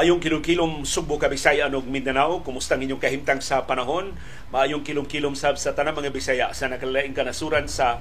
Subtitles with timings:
[0.00, 2.40] Maayong kilom-kilom Subo, Kabisaya ug Mindanao.
[2.40, 4.16] Kumusta ang inyong kahimtang sa panahon?
[4.48, 8.00] Maayong kilom-kilom sab sa tanang mga Bisaya sa nakalaing kanasuran sa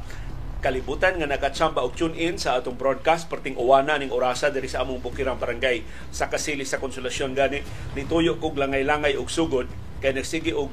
[0.64, 4.88] kalibutan nga nakatsamba og tune in sa atong broadcast perting uwana ning orasa diri sa
[4.88, 7.68] among bukirang barangay sa kasili sa konsolasyon gani
[8.00, 9.68] nituyo kog langay-langay og sugod
[10.00, 10.72] kay nagsige og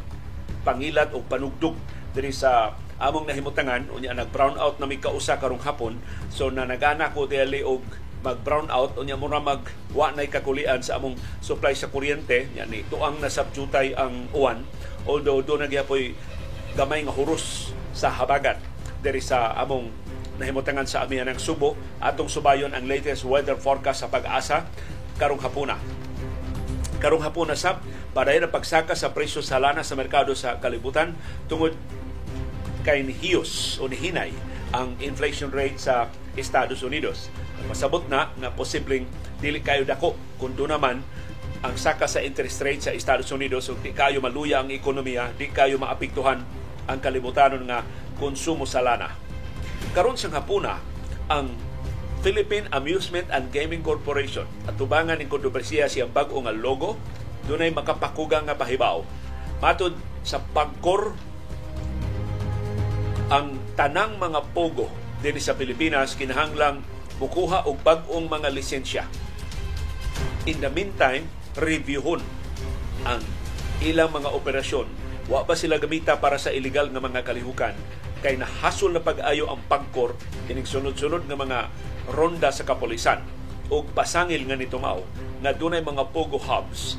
[0.63, 1.75] pangilat og panugdog
[2.15, 5.99] diri sa among nahimutangan unya nag brown out na mi kausa karong hapon
[6.31, 7.83] so na nagana ko dili og
[8.27, 9.63] mag brown out unya mo na mag
[9.95, 12.51] wa nay kakulian sa among supply sa kuryente.
[12.59, 14.67] Nya ni tuang na sabjutay ang uwan.
[15.07, 16.19] Although do na gyapon
[16.75, 18.59] gamay nga huros sa habagat
[18.99, 19.95] diri sa among
[20.43, 21.79] nahimutangan sa amihan ng Subo.
[22.03, 24.67] Atong subayon ang latest weather forecast sa pag-asa
[25.23, 25.79] karong hapuna.
[26.99, 27.79] Karong hapuna sab
[28.11, 31.15] padayon ang pagsaka sa presyo sa lana sa merkado sa kalibutan
[31.47, 31.79] tungod
[32.83, 34.31] kay hiyos o nihinay
[34.75, 37.31] ang inflation rate sa Estados Unidos
[37.67, 39.05] masabot na nga posibleng
[39.43, 41.03] dili kayo dako kun do naman
[41.65, 45.49] ang saka sa interest rate sa Estados Unidos ug di kayo maluya ang ekonomiya, di
[45.51, 46.45] kayo maapektuhan
[46.87, 47.83] ang kalibutanon nga
[48.21, 49.11] konsumo sa lana.
[49.97, 50.79] Karon sa hapuna
[51.27, 51.51] ang
[52.23, 56.99] Philippine Amusement and Gaming Corporation at tubangan ng kontrobersiya siyang bag-o nga logo
[57.47, 59.03] dunay makapakugang nga pahibaw.
[59.63, 61.15] Matod sa pagkor
[63.27, 64.89] ang tanang mga pogo
[65.21, 66.81] dinhi sa Pilipinas kinahanglang
[67.21, 69.05] mukuha og bag-ong mga lisensya.
[70.49, 71.29] In the meantime,
[71.61, 72.25] reviewhon
[73.05, 73.21] ang
[73.85, 74.89] ilang mga operasyon.
[75.29, 77.77] Wa ba sila gamita para sa illegal nga mga kalihukan
[78.25, 80.17] kay nahasol na pag-ayo ang pagkor
[80.49, 81.59] kining sunod-sunod nga mga
[82.09, 83.21] ronda sa kapolisan
[83.69, 85.05] o pasangil nga nito mao
[85.45, 86.97] nga dunay mga pogo hubs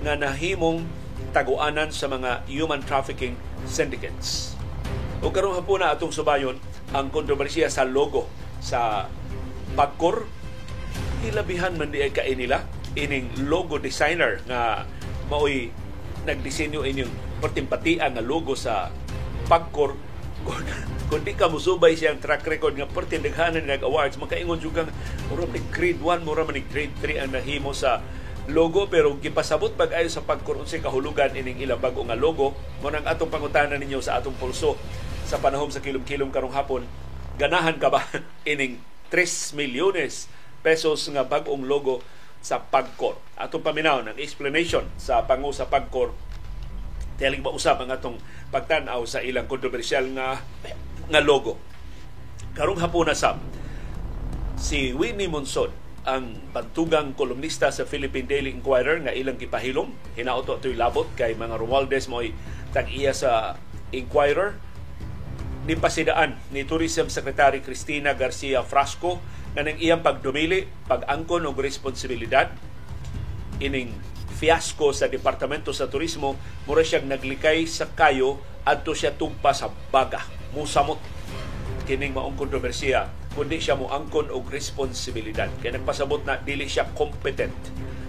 [0.00, 0.86] nga nahimong
[1.34, 3.36] taguanan sa mga human trafficking
[3.68, 4.57] syndicates.
[5.18, 6.54] O karong hapon na atong subayon
[6.94, 8.30] ang kontrobersiya sa logo
[8.62, 9.10] sa
[9.74, 10.30] pagkor.
[11.26, 12.38] Hilabihan man di ay kain
[12.94, 14.86] ining logo designer nga
[15.26, 15.74] maoy
[16.22, 18.94] nagdisenyo inyong pertimpatian nga logo sa
[19.50, 19.98] pagkor.
[20.46, 20.62] Kung,
[21.10, 24.90] kung di ka musubay siyang track record nga pertindaghanan nag awards makaingon jud kang
[25.26, 27.98] mura grade 1 mura man grade 3 ang nahimo sa
[28.46, 28.86] logo.
[28.86, 32.54] Pero gipasabot pag ayo sa pagkor unsay kahulugan ining ilang bag-o nga logo.
[32.78, 34.78] Mo nang atong pangutanan ninyo sa atong pulso
[35.28, 36.88] sa panahon sa kilom-kilom karong hapon
[37.36, 38.00] ganahan ka ba
[38.48, 38.80] ining
[39.12, 40.32] 3 milyones
[40.64, 42.00] pesos nga bag-ong logo
[42.38, 43.18] sa Pagcor.
[43.34, 46.14] Atong paminaw ng explanation sa pangu sa Pagcor
[47.18, 48.14] Tiyaling ba usab ang atong
[48.54, 50.38] pagtanaw sa ilang kontrobersyal nga
[51.10, 51.58] nga logo.
[52.54, 53.42] Karong hapon na sab
[54.54, 55.74] si Winnie Monson
[56.06, 61.58] ang bantugang kolumnista sa Philippine Daily Inquirer nga ilang gipahilom hinauto ito'y labot kay mga
[61.58, 62.32] Romualdez mo'y
[62.70, 63.58] tag-iya sa
[63.90, 64.54] Inquirer
[65.68, 69.20] ni pasidaan ni Tourism Secretary Cristina Garcia Frasco
[69.52, 72.48] nga nang iyang pagdumili, pag-angkon og responsibilidad.
[73.60, 73.92] Ining
[74.40, 80.24] fiasco sa Departamento sa Turismo mura siyang naglikay sa kayo adto siya tugpa sa baga.
[80.56, 81.04] Musamot.
[81.84, 85.46] Kining maong kontrobersiya kundi siya mo angkon og responsibilidad.
[85.62, 87.54] Kay nagpasabot na dili siya competent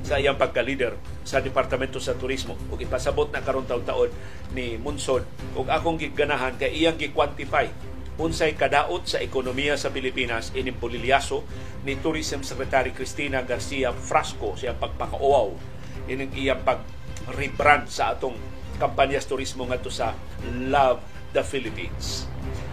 [0.01, 2.57] sa iyang pagka-leader sa Departamento sa Turismo.
[2.73, 4.09] Ug ipasabot na karon taon-taon
[4.57, 7.69] ni Munsod ug akong giganahan kay iyang gi-quantify
[8.17, 11.45] unsay kadaot sa ekonomiya sa Pilipinas ining polilyaso
[11.85, 14.57] ni Tourism Secretary Cristina Garcia Frasco.
[14.57, 15.53] Siya pagpakauaw
[16.09, 16.81] ining iyang pag
[17.37, 18.33] rebrand sa atong
[18.81, 20.17] kampanyas turismo ngadto sa
[20.57, 21.05] Love
[21.37, 22.25] the Philippines.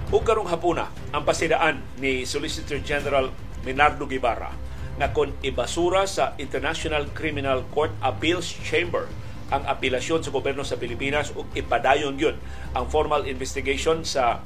[0.07, 3.27] Ug karong hapuna ang pasidaan ni Solicitor General
[3.67, 4.55] Minardo Guevara
[4.97, 9.11] nga kon ibasura sa International Criminal Court Appeals Chamber
[9.51, 12.39] ang apelasyon sa gobyerno sa Pilipinas ug ipadayon yun
[12.75, 14.39] ang formal investigation sa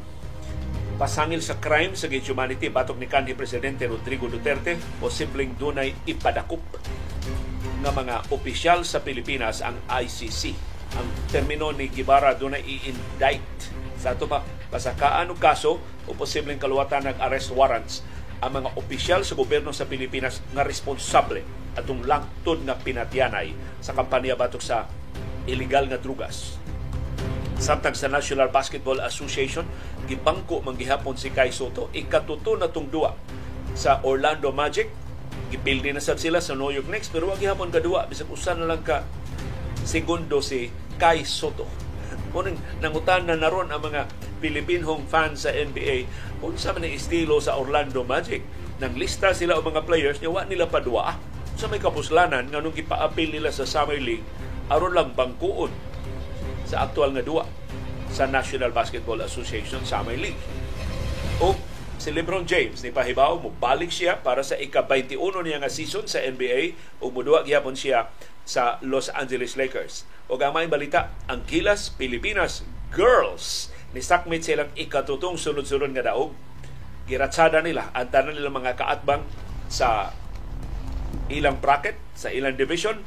[0.97, 6.61] pasangil sa crime sa humanity batok ni kanhi Presidente Rodrigo Duterte o simpleng dunay ipadakop
[7.81, 10.70] nga mga opisyal sa Pilipinas ang ICC.
[10.99, 13.71] Ang termino ni Gibara doon na i-indict
[14.01, 14.43] sa ito pa
[14.73, 15.77] pasakaan og kaso
[16.09, 18.01] o posibleng kaluwatan ng arrest warrants
[18.41, 21.45] ang mga opisyal sa gobyerno sa Pilipinas nga responsable
[21.77, 23.53] atong langtod nga pinatyanay
[23.85, 24.89] sa kampanya batok sa
[25.45, 26.57] illegal nga drugas.
[27.61, 29.69] Samtang sa National Basketball Association,
[30.09, 33.13] gibangko manggihapon si Kai Soto, ikatuto na tong duwa
[33.77, 34.89] sa Orlando Magic
[35.51, 38.71] gipildi na sab sila sa New York Knicks pero wag gihapon kadua bisag usa na
[38.71, 39.03] lang ka
[39.85, 40.69] segundo si
[41.01, 41.67] Kai Soto.
[42.31, 44.07] Kuning nangutan na naron ang mga
[44.41, 46.07] Pilipinhong fans sa NBA
[46.41, 48.41] kung sa man estilo sa Orlando Magic.
[48.81, 51.19] Nang lista sila o mga players niya wa nila padua
[51.61, 54.25] sa may kapuslanan nga nung gipa-appeal nila sa Summer League
[54.73, 55.69] aron lang bangkuon
[56.65, 57.45] sa aktual nga duwa
[58.09, 60.39] sa National Basketball Association Summer League.
[61.43, 61.53] O
[62.01, 66.25] si LeBron James ni pahibaw mo balik siya para sa ika-21 niya nga season sa
[66.25, 66.73] NBA
[67.05, 68.09] ug muduwa gyapon siya
[68.51, 70.03] sa Los Angeles Lakers.
[70.27, 76.35] O gamay balita, ang Gilas Pilipinas Girls ni sakmit silang ikatutong sunod-sunod nga daog.
[77.07, 79.23] Giratsada nila ang tanan nila mga kaatbang
[79.71, 80.11] sa
[81.31, 82.99] ilang bracket, sa ilang division.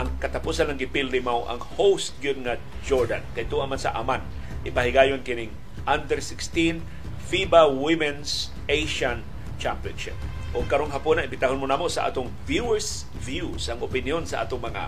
[0.00, 3.20] Ang katapusan ng gipil ni Mao ang host gyud nga Jordan.
[3.36, 4.24] Kay tuwa sa Aman.
[4.64, 5.52] Ipahigayon kining
[5.84, 6.80] under 16
[7.28, 9.20] FIBA Women's Asian
[9.60, 10.16] Championship.
[10.54, 14.62] O karong hapon na imbitahon mo namo sa atong viewers views ang opinion sa atong
[14.62, 14.86] mga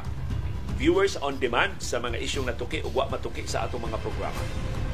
[0.79, 4.39] viewers on demand sa mga isyong natuki o wa matuki sa atong mga programa.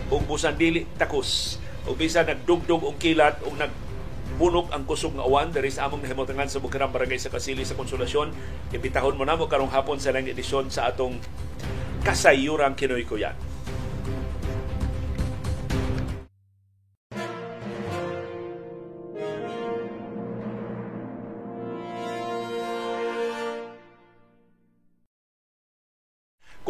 [0.08, 3.68] Ug busan dili takos o bisan nagdugdog og kilat o nag
[4.40, 7.76] bunok ang kusog nga uwan diri sa among nahimutangan sa Bukirang Barangay sa Kasili sa
[7.76, 8.32] Konsolasyon.
[8.72, 11.20] Imbitahon mo namo karong hapon sa lang edisyon sa atong
[12.00, 13.51] kasayurang Kinoy Kuyan.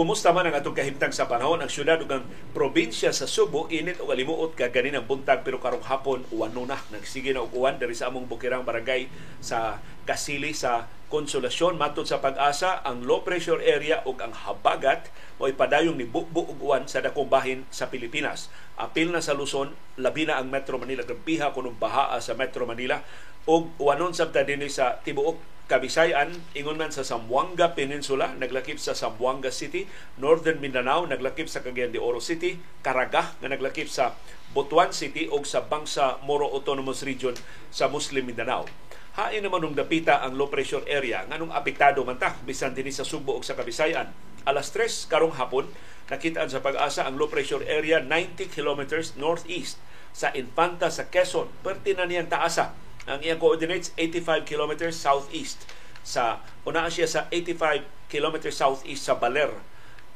[0.03, 1.63] Kumusta man ang atong kahimtang sa panahon?
[1.63, 5.63] Ang syudad ug ang probinsya sa Subo init o kalimuot ka ganin ang buntag pero
[5.63, 6.75] karong hapon wano na.
[6.91, 9.07] Nagsige na og uwan diri sa among Bukirang Barangay
[9.39, 15.07] sa Kasili sa Konsolasyon matod sa pag-asa ang low pressure area ug ang habagat
[15.39, 18.51] mo ipadayong ni bukbo og uwan sa dakong bahin sa Pilipinas.
[18.75, 19.71] Apil na sa Luzon,
[20.03, 21.07] labi na ang Metro Manila.
[21.07, 23.07] Grabiha kuno bahaa sa Metro Manila.
[23.47, 29.49] Ug wanon sabta dinhi sa tibuok Kabisayan, ingon man sa Zamboanga Peninsula, naglakip sa Zamboanga
[29.49, 29.89] City,
[30.21, 34.13] Northern Mindanao, naglakip sa Cagayan de Oro City, Caraga, nga naglakip sa
[34.53, 37.33] Butuan City o sa Bangsa Moro Autonomous Region
[37.73, 38.69] sa Muslim Mindanao.
[39.17, 43.09] Hain naman nung dapita ang low pressure area nganong apektado man ta bisan dinhi sa
[43.09, 44.13] Subo ug sa Kabisayan.
[44.45, 45.73] Alas 3 karong hapon
[46.13, 49.81] nakitaan sa pag-asa ang low pressure area 90 kilometers northeast
[50.13, 51.49] sa Infanta sa Quezon.
[51.65, 52.77] Perti na niyang taasa
[53.07, 55.67] ang iyang coordinates 85 kilometers southeast
[56.07, 59.51] sa una siya sa 85 kilometers southeast sa Baler,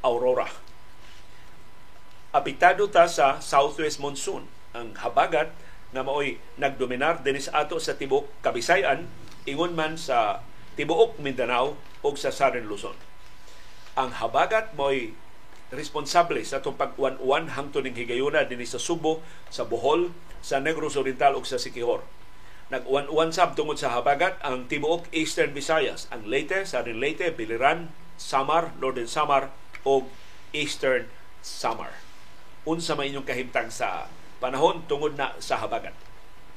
[0.03, 0.47] Aurora.
[2.31, 4.47] Apektado ta sa southwest monsoon.
[4.75, 5.51] Ang habagat
[5.91, 9.07] na maoy nagdominar dinis ato sa tibok Kabisayan
[9.47, 10.43] ingon man sa
[10.75, 12.93] tibuok Mindanao o sa Southern Luzon.
[13.97, 15.15] Ang habagat mo'y
[15.73, 21.33] responsable sa itong pag-uwan-uwan hangtod ng higayuna din sa Subo, sa Bohol, sa Negros Oriental
[21.33, 22.05] o sa Sikihor
[22.67, 28.75] nag-uwan-uwan sab tungod sa habagat ang tibuok Eastern Visayas, ang Leyte, Southern Leyte, Biliran, Samar,
[28.83, 29.55] Northern Samar
[29.87, 30.03] o
[30.51, 31.07] Eastern
[31.39, 31.95] Samar.
[32.67, 34.11] Unsa may inyong kahimtang sa
[34.43, 35.95] panahon tungod na sa habagat.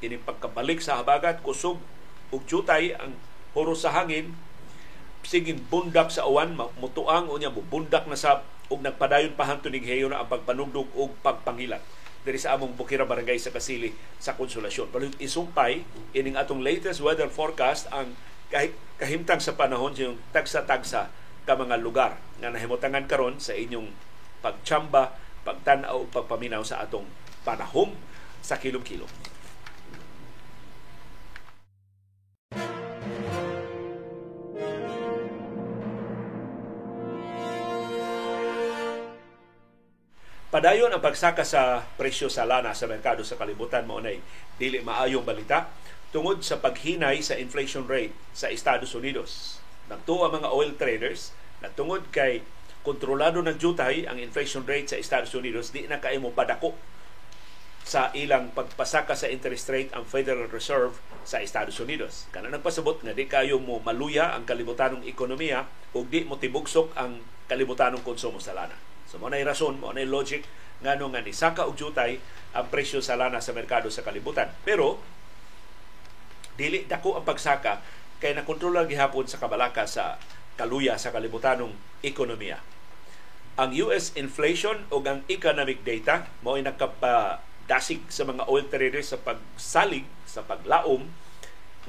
[0.02, 1.78] Kini pagkabalik sa habagat, kusog
[2.34, 3.14] ug jutay ang
[3.54, 4.34] huro sa hangin,
[5.22, 10.30] siging bundak sa uwan, mutuang unya bundak na sa ug nagpadayon pa hantud na ang
[10.30, 11.82] pagpanugdog ug pagpangilat
[12.20, 14.92] diri sa among Bukira Barangay sa Kasili sa Konsolasyon.
[14.92, 18.12] Pero isumpay ining atong latest weather forecast ang
[18.98, 21.08] kahimtang sa panahon yung tagsa-tagsa
[21.46, 23.88] ka mga lugar nga nahimutangan karon sa inyong
[24.44, 27.06] pagtsamba, pagtanaw, pagpaminaw sa atong
[27.46, 27.96] panahom
[28.44, 29.29] sa kilom-kilom.
[40.50, 44.18] Padayon ang pagsaka sa presyo sa lana sa merkado sa kalibutan mo nay
[44.58, 45.70] dili maayong balita
[46.10, 49.62] tungod sa paghinay sa inflation rate sa Estados Unidos.
[49.86, 51.30] Nagtuo ang mga oil traders
[51.62, 52.42] na tungod kay
[52.82, 56.74] kontrolado ng jutay ang inflation rate sa Estados Unidos di na kay mo padako
[57.86, 62.26] sa ilang pagpasaka sa interest rate ang Federal Reserve sa Estados Unidos.
[62.34, 67.22] Kana nagpasabot nga di kayo mo maluya ang kalibutanong ekonomiya ug di mo tibugsok ang
[67.46, 68.89] kalibutanong konsumo sa lana.
[69.10, 70.46] So mo nay rason, mo nay logic
[70.86, 72.22] ngano nga ni saka og jutay
[72.54, 74.54] ang presyo sa lana sa merkado sa kalibutan.
[74.62, 75.02] Pero
[76.54, 77.82] dili dako ang pagsaka
[78.22, 80.14] kay nakontrola gihapon sa kabalaka sa
[80.54, 81.74] kaluya sa kalibutanong
[82.06, 82.62] ekonomiya.
[83.58, 89.18] Ang US inflation o ang economic data mao ay nakapadasig sa mga oil traders sa
[89.18, 91.10] pagsalig sa paglaom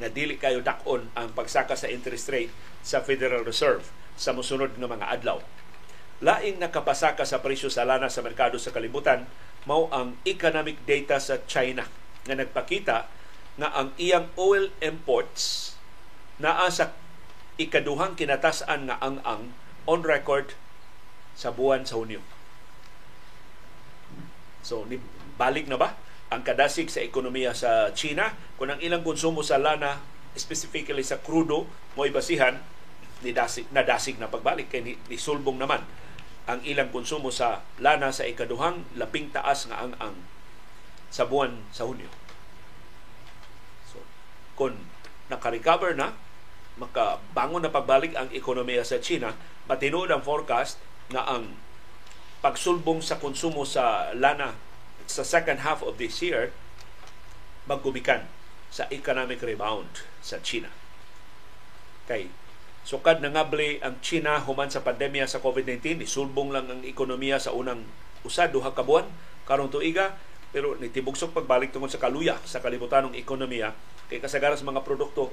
[0.02, 2.52] nga dili kayo dakon ang pagsaka sa interest rate
[2.82, 3.86] sa Federal Reserve
[4.18, 5.38] sa mosunod nga mga adlaw
[6.22, 9.26] laing nakapasaka sa presyo sa lana sa merkado sa kalibutan
[9.66, 11.86] mao ang economic data sa China
[12.26, 12.98] nga nagpakita
[13.58, 15.74] nga ang iyang oil imports
[16.42, 16.94] naa sa
[17.58, 19.54] ikaduhang kinatasan nga ang-ang
[19.86, 20.54] on record
[21.38, 22.22] sa buwan sa Hunyo.
[24.62, 25.02] So, ni
[25.38, 25.98] balik na ba
[26.32, 30.00] ang kadasig sa ekonomiya sa China kung ang ilang konsumo sa lana
[30.38, 32.62] specifically sa krudo mo ibasihan
[33.22, 35.82] ni dasig, na dasig na pagbalik kay ni, ni sulbong naman
[36.50, 40.16] ang ilang konsumo sa lana sa ikaduhang laping taas nga ang ang
[41.12, 42.08] sa buwan sa Hunyo.
[44.56, 44.78] kung
[45.34, 46.14] naka-recover na,
[46.78, 49.34] makabangon na pagbalik ang ekonomiya sa China,
[49.66, 50.78] matinood ang forecast
[51.10, 51.58] na ang
[52.46, 54.54] pagsulbong sa konsumo sa lana
[55.10, 56.54] sa second half of this year
[57.66, 58.30] maggumikan
[58.72, 60.70] sa economic rebound sa China.
[62.06, 62.30] Kay
[62.82, 67.54] sukad na ngabli ang China human sa pandemya sa COVID-19, isulbong lang ang ekonomiya sa
[67.54, 67.86] unang
[68.22, 69.10] usa duha ka buwan
[69.50, 70.18] karong tuiga
[70.52, 73.72] pero nitibugsok pagbalik tungod sa kaluya sa kalibutan ng ekonomiya.
[74.12, 75.32] Kay kasagaran sa mga produkto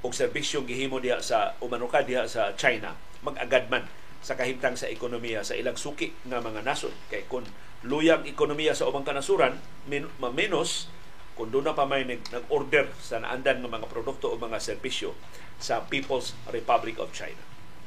[0.00, 2.96] o serbisyong gihimo diha sa umanuka diha sa China.
[3.20, 3.84] Mag-agad man
[4.24, 6.96] sa kahimtang sa ekonomiya sa ilang suki nga mga nasod.
[7.12, 7.44] Kay kun
[7.84, 10.88] luyang ekonomiya sa ubang kanasuran min, menos
[11.34, 15.18] kung doon na pa may nag-order sa naandan ng mga produkto o mga serbisyo
[15.58, 17.42] sa People's Republic of China.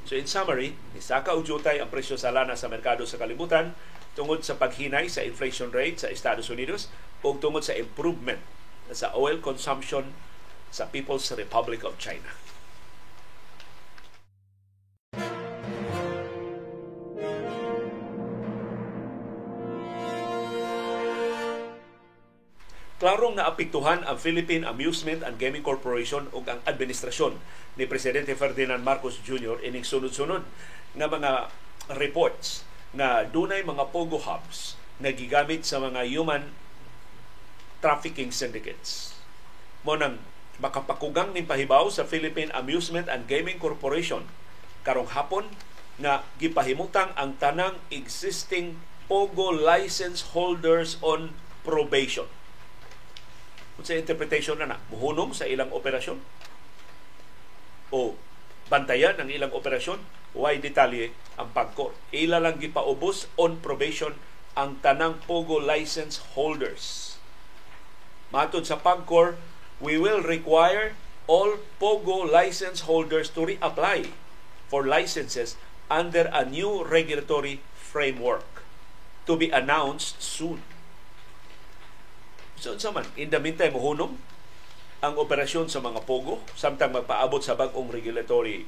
[0.07, 3.75] So in summary, nisaka ujutay ang presyo sa lana sa merkado sa kalibutan
[4.15, 6.87] tungod sa paghinay sa inflation rate sa Estados Unidos
[7.23, 8.39] o tungod sa improvement
[8.91, 10.15] sa oil consumption
[10.71, 12.46] sa People's Republic of China.
[22.97, 27.37] Klarong naapektuhan ang Philippine Amusement and Gaming Corporation ug ang administrasyon
[27.77, 29.61] ni Presidente Ferdinand Marcos Jr.
[29.61, 30.41] ining sunod-sunod
[30.97, 31.53] nga mga
[31.93, 32.65] reports
[32.97, 36.49] na dunay mga pogo hubs nga gigamit sa mga human
[37.85, 39.13] trafficking syndicates.
[39.85, 40.17] Mo nang
[40.57, 44.25] makapakugang ning pahibaw sa Philippine Amusement and Gaming Corporation
[44.81, 45.45] karong hapon
[46.01, 52.25] nga gipahimutang ang tanang existing pogo license holders on probation
[53.85, 56.17] sa interpretation na na, muhunong sa ilang operasyon
[57.91, 58.15] o
[58.67, 60.03] bantayan ang ilang operasyon,
[60.35, 61.95] why detalye ang pagkor.
[62.11, 64.15] Ila lang gipaubos on probation
[64.57, 67.15] ang tanang POGO license holders.
[68.33, 69.39] Matod sa pagkor,
[69.79, 70.97] we will require
[71.29, 74.11] all POGO license holders to reapply
[74.67, 75.55] for licenses
[75.87, 78.65] under a new regulatory framework
[79.23, 80.59] to be announced soon.
[82.57, 84.17] So, sa man, in the meantime, muhunong
[85.01, 86.41] ang operasyon sa mga pogo.
[86.57, 88.65] Samtang magpaabot sa bagong regulatory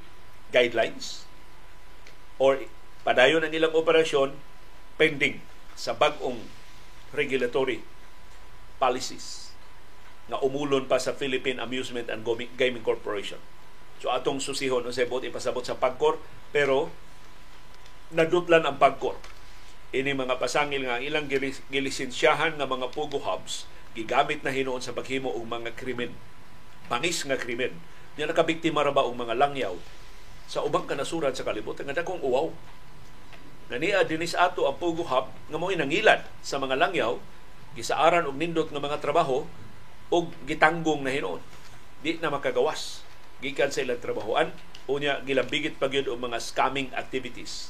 [0.53, 1.25] guidelines.
[2.37, 2.61] Or
[3.01, 4.37] padayon ang ilang operasyon
[5.01, 5.41] pending
[5.73, 6.37] sa bagong
[7.15, 7.81] regulatory
[8.77, 9.49] policies
[10.29, 12.21] nga umulon pa sa Philippine Amusement and
[12.53, 13.41] Gaming Corporation.
[13.97, 16.21] So atong susihon unsay bot ipasabot sa pagkor
[16.53, 16.93] pero
[18.13, 19.17] nadutlan ang pagkor.
[19.89, 21.25] Ini mga pasangil nga ilang
[21.73, 23.65] gilisensyahan nga mga pogo hubs
[23.97, 26.13] gigamit na hinuon sa paghimo og mga krimen
[26.89, 27.71] bangis nga krimen.
[28.17, 29.77] Niya nakabiktima ra ba og mga langyaw
[30.49, 31.85] sa ubang kanasuran sa kalibutan?
[31.85, 32.49] Nga dakong uwaw.
[33.69, 37.21] Na niya dinis ato ang Pugo Hub nga mo nangilan sa mga langyaw
[37.77, 39.45] gisaaran og nindot nga mga trabaho
[40.09, 41.39] og gitanggong na hinuon
[42.01, 43.05] di na makagawas.
[43.39, 44.51] Gikan sa ilang trabahoan
[44.89, 47.69] unya gilambigit pagyud og mga scamming activities.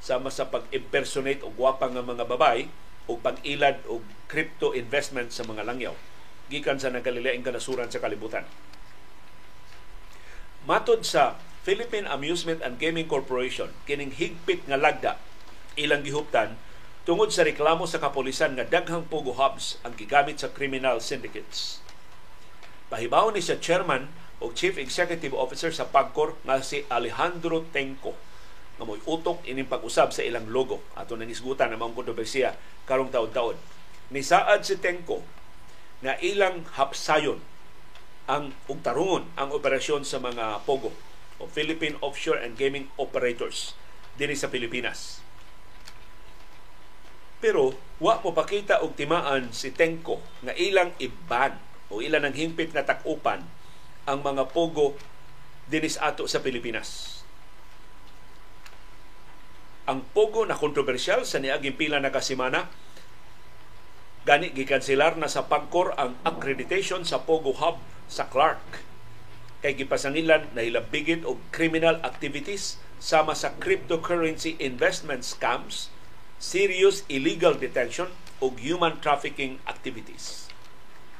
[0.00, 2.72] Sama sa pag-impersonate og gwapa nga mga babay
[3.06, 5.94] o pag-ilad og crypto investment sa mga langyaw
[6.46, 8.46] gikan sa nagkalilaing kanasuran sa kalibutan.
[10.66, 15.18] Matod sa Philippine Amusement and Gaming Corporation, kining higpit nga lagda
[15.74, 16.54] ilang gihuptan
[17.06, 21.82] tungod sa reklamo sa kapolisan nga daghang pogo hubs ang gigamit sa criminal syndicates.
[22.86, 28.14] Pahibaw ni sa chairman o chief executive officer sa Pagcor nga si Alejandro Tenco
[28.76, 30.84] nga mo'y utok ining pag-usab sa ilang logo.
[30.92, 32.52] Ato nang isgutan ang mga kontrobersiya
[32.84, 33.56] karong taon-taon.
[34.12, 35.24] Nisaad si Tenko
[36.04, 37.40] na ilang hapsayon
[38.28, 40.92] ang ugtarungon ang operasyon sa mga POGO
[41.40, 43.72] o Philippine Offshore and Gaming Operators
[44.20, 45.24] dinhi sa Pilipinas.
[47.40, 51.56] Pero wa mo pakita og timaan si Tenko nga ilang iban
[51.88, 53.44] o ilang nang hingpit nga takupan
[54.04, 54.96] ang mga pogo
[55.66, 57.15] dinis ato sa Pilipinas
[59.86, 62.66] ang pogo na kontrobersyal sa niaging pila na kasimana
[64.26, 67.78] gani gikanselar na sa pagkor ang accreditation sa Pogo Hub
[68.10, 68.82] sa Clark
[69.62, 75.94] kay gipasangilan na hilabigit og criminal activities sama sa cryptocurrency investment scams,
[76.42, 78.10] serious illegal detention
[78.42, 80.50] ug human trafficking activities.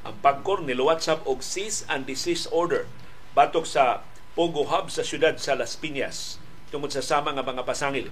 [0.02, 2.90] Ang pagkor niluwatsap og cease and desist order
[3.38, 4.02] batok sa
[4.34, 6.42] Pogo Hub sa siyudad sa Las Piñas
[6.74, 8.10] tungod sa sama nga mga pasangil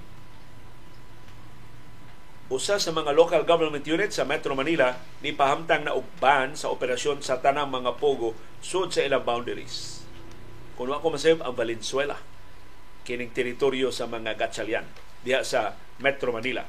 [2.55, 4.95] usa sa mga local government units sa Metro Manila
[5.27, 10.07] ni pahamtang na ban sa operasyon sa tanang mga pogo sud sa ilang boundaries.
[10.79, 12.15] Kung ako masayop ang Valenzuela,
[13.03, 14.87] kining teritoryo sa mga Gatchalian
[15.27, 16.63] diha sa Metro Manila.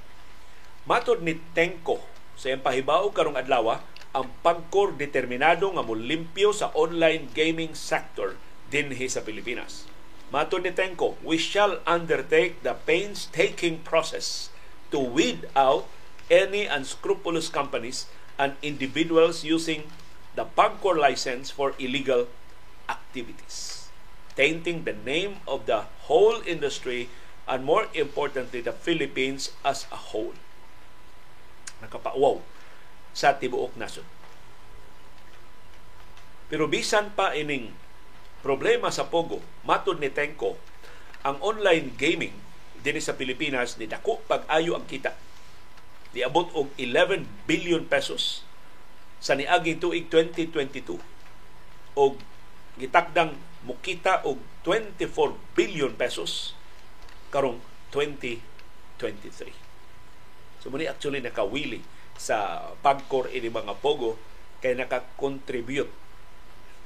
[0.89, 2.01] Matod ni Tenko
[2.33, 3.77] sa iyang pahibaw karong adlaw
[4.17, 8.41] ang pagkor determinado nga limpyo sa online gaming sector
[8.73, 9.85] dinhi sa Pilipinas.
[10.33, 14.49] Mato ni Tenko, we shall undertake the painstaking process
[14.91, 15.87] to weed out
[16.29, 19.87] any unscrupulous companies and individuals using
[20.35, 22.27] the PAGCOR license for illegal
[22.89, 23.87] activities,
[24.35, 27.07] tainting the name of the whole industry
[27.47, 30.33] and more importantly, the Philippines as a whole.
[31.79, 32.41] Nakapauwaw
[33.15, 34.03] sa tibuok nasod.
[36.49, 37.73] Pero bisan pa ining
[38.45, 40.57] problema sa Pogo, matod ni Tenko,
[41.25, 42.44] ang online gaming
[42.85, 45.17] din sa Pilipinas ni dako pag-ayo ang kita.
[46.13, 48.45] Niabot og 11 billion pesos
[49.17, 51.01] sa niaging tuig 2022
[51.97, 52.21] og
[52.77, 53.33] gitakdang
[53.65, 56.53] mukita og 24 billion pesos
[57.33, 57.57] karong
[57.89, 59.49] 2023.
[60.61, 61.81] So muni actually nakawili
[62.15, 64.15] sa pagkor ini mga pogo
[64.61, 65.89] kay naka-contribute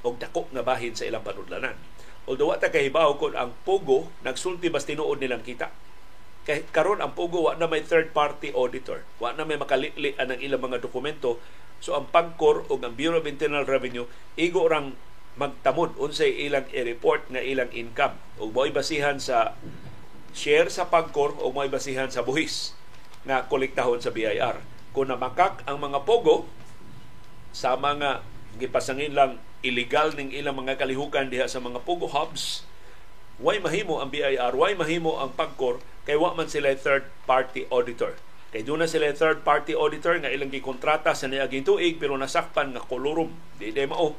[0.08, 1.75] og dako nga bahin sa ilang panudlanan.
[2.24, 5.70] Although wata kahibaw kon ang pogo nagsulti bas tinuod nilang kita.
[6.48, 10.36] Kay karon ang pogo wa na may third party auditor, wa na may makalili ang
[10.39, 11.41] ilang mga dokumento.
[11.79, 14.96] So ang PAGCOR o ang Bureau of Internal Revenue igo rang
[15.39, 18.19] magtamod unsay ilang i-report nga ilang income.
[18.36, 19.55] Ug mo'y basihan sa
[20.36, 22.75] share sa PAGCOR o mo'y basihan sa buhis
[23.24, 24.60] nga kolektahon sa BIR.
[24.91, 26.48] Kung namakak ang mga pogo
[27.55, 28.25] sa mga
[28.60, 32.67] gipasangin lang illegal ning ilang mga kalihukan diha sa mga pogo hubs,
[33.39, 38.15] why mahimo ang BIR, why mahimo ang PAGCOR kay wa man sila third party auditor
[38.50, 42.74] Kay doon na sila third party auditor nga ilang gikontrata sa niaging tuig pero nasakpan
[42.74, 43.29] nga kolorum.
[43.62, 44.17] Di di mao.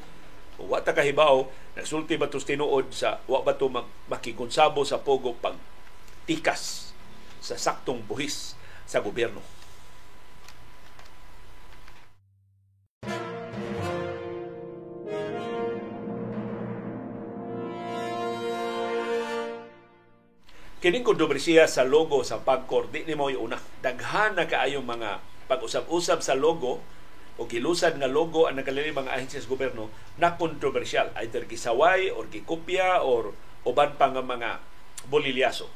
[0.61, 3.67] Wa ta kahibaw, nagsulti ba tos tinuod sa wa ba to
[4.07, 5.59] makikonsabo sa pogo pag
[6.31, 6.95] tikas
[7.43, 8.55] sa saktong buhis
[8.87, 9.43] sa gobyerno.
[20.81, 23.61] Kining kontrobersiya sa logo sa pagkor, di ni mo una.
[23.85, 26.81] Daghan na kaayong mga pag-usab-usab sa logo
[27.37, 31.12] o gilusad nga logo ang nakalili mga ahensya sa gobyerno na kontrobersyal.
[31.21, 33.37] Either gisaway or gikopya or
[33.69, 34.64] uban pa nga mga
[35.12, 35.69] bolilyaso.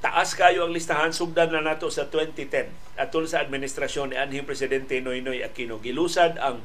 [0.00, 4.96] Taas kayo ang listahan, sugdan na nato sa 2010 atol sa administrasyon ni anhing Presidente
[5.04, 5.76] Noynoy Aquino.
[5.76, 6.64] Gilusad ang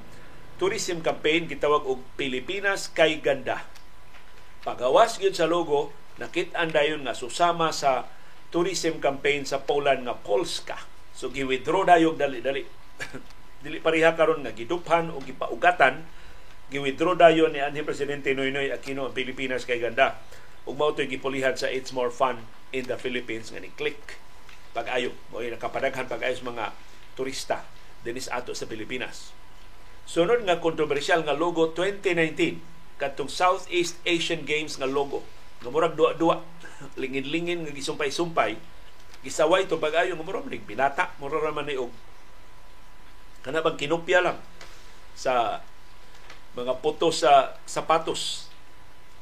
[0.55, 3.72] tourism campaign gitawag og Pilipinas kay Ganda
[4.63, 8.07] Pagawas gyud sa logo, nakit-an dayon nga susama sa
[8.47, 10.79] tourism campaign sa Poland nga Polska.
[11.11, 12.63] So gi-withdraw dayog dali-dali.
[13.63, 16.07] Dili pareha karon nga giduphan o gipaugatan
[16.71, 20.17] gi-withdraw dayon ni anhi presidente Noynoy Aquino ang Pilipinas kay ganda.
[20.63, 22.39] Ug mao gipulihan sa It's More Fun
[22.71, 24.23] in the Philippines nga ni click
[24.73, 26.73] pag-ayo mo nakapadaghan pag-ayo mga
[27.13, 27.61] turista
[28.01, 29.31] dinis ato sa Pilipinas.
[30.03, 35.25] Sunod nga kontrobersyal nga logo 2019 katong Southeast Asian Games nga logo.
[35.61, 36.43] Nga murag duwa-duwa.
[37.01, 38.57] Lingin-lingin nga gisumpay-sumpay.
[39.23, 41.15] Gisaway to pag-ayo nga murag ning binata.
[41.17, 41.93] Mura ra man og.
[43.43, 44.39] Kana bang kinopya lang
[45.13, 45.63] sa
[46.53, 48.47] mga puto sa sapatos.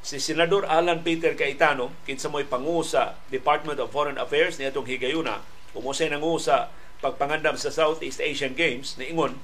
[0.01, 4.89] Si Senador Alan Peter Cayetano kinsa mo'y pangu sa Department of Foreign Affairs ni atong
[4.89, 5.45] higayuna
[5.77, 9.39] umusay nangu sa pagpangandam sa Southeast Asian Games ni ingon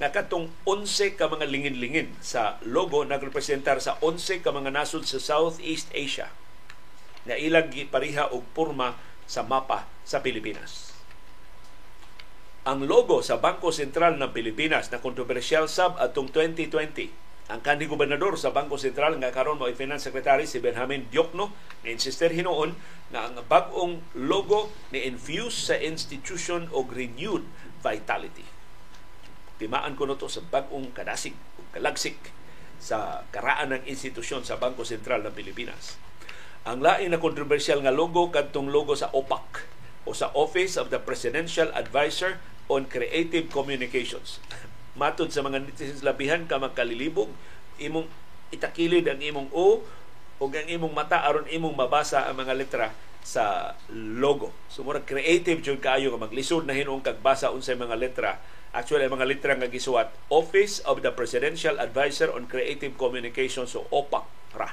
[0.00, 5.20] nga katong 11 ka mga lingin-lingin sa logo nagrepresentar sa 11 ka mga nasod sa
[5.20, 6.32] Southeast Asia
[7.28, 8.96] na ilang gipariha og porma
[9.28, 10.96] sa mapa sa Pilipinas.
[12.64, 18.40] Ang logo sa Bangko Sentral ng Pilipinas na kontrobersyal sab atong 2020 ang kanhi gobernador
[18.40, 21.52] sa Bangko Sentral nga karon mo Finance Secretary si Benjamin Diokno
[21.84, 22.72] na insister hinoon
[23.12, 27.44] nga ang bag-ong logo ni infuse sa institution og renewed
[27.84, 28.59] vitality
[29.60, 32.16] timaan ko to sa bagong kadasig o kalagsik
[32.80, 36.00] sa karaan ng institusyon sa Bangko Sentral ng Pilipinas.
[36.64, 39.68] Ang lain na kontrobersyal nga logo kadtong logo sa OPAC
[40.08, 42.40] o sa Office of the Presidential Advisor
[42.72, 44.40] on Creative Communications.
[45.00, 47.28] Matod sa mga netizens labihan ka magkalilibog,
[47.76, 48.08] imong
[48.48, 49.84] itakilid ang imong O
[50.40, 52.88] o ang imong mata aron imong mabasa ang mga letra
[53.20, 54.52] sa logo.
[54.72, 58.32] So murag creative jud kaayo nga maglisod na hinuong kagbasa unsay mga letra
[58.70, 64.22] Actually, mga litra nga gisuwat, Office of the Presidential Advisor on Creative Communication, so OPAC
[64.54, 64.70] ra.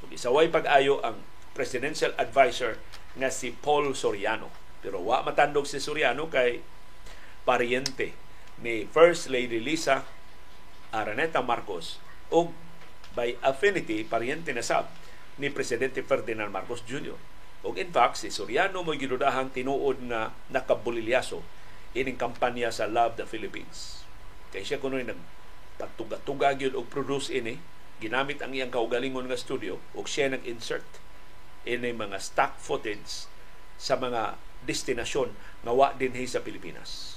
[0.00, 1.20] So, gisaway pag-ayo ang
[1.52, 2.80] Presidential Advisor
[3.20, 4.48] nga si Paul Soriano.
[4.80, 6.64] Pero wa matandog si Soriano kay
[7.44, 8.16] pariente
[8.64, 10.08] ni First Lady Lisa
[10.88, 12.00] Araneta Marcos
[12.32, 12.48] o
[13.12, 14.88] by affinity, pariente na sab
[15.36, 17.33] ni Presidente Ferdinand Marcos Jr.
[17.64, 21.40] O in fact, si Soriano mo ginudahang tinuod na nakabulilyaso
[21.96, 24.04] ining kampanya sa Love the Philippines.
[24.52, 27.56] Kay siya kuno nagpatuga-tuga gyud og produce ini,
[28.02, 30.84] ginamit ang iyang kaugalingon nga studio ug siya nag-insert
[31.64, 33.30] ini mga stock footage
[33.80, 34.36] sa mga
[34.68, 35.32] destinasyon
[35.64, 37.16] nga wa dinhi sa Pilipinas.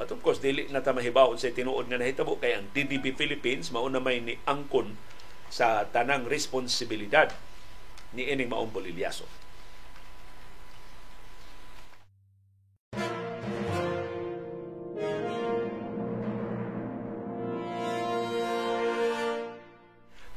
[0.00, 3.68] But of course, dili na ta mahibaw sa tinuod nga nahitabo kay ang DDB Philippines
[3.68, 4.96] mao na may ni angkon
[5.52, 7.28] sa tanang responsibilidad
[8.16, 9.39] ni ining maong bolilyaso.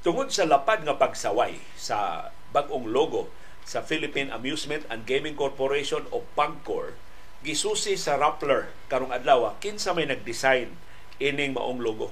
[0.04, 3.32] Tungod sa lapad nga pagsaway sa bagong logo
[3.64, 6.92] sa Philippine Amusement and Gaming Corporation o PAGCOR,
[7.40, 10.76] gisusi sa Rappler karong adlaw kinsa may nag-design
[11.24, 12.12] ining maong logo.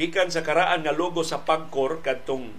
[0.00, 2.56] Gikan sa karaan nga logo sa PAGCOR kadtong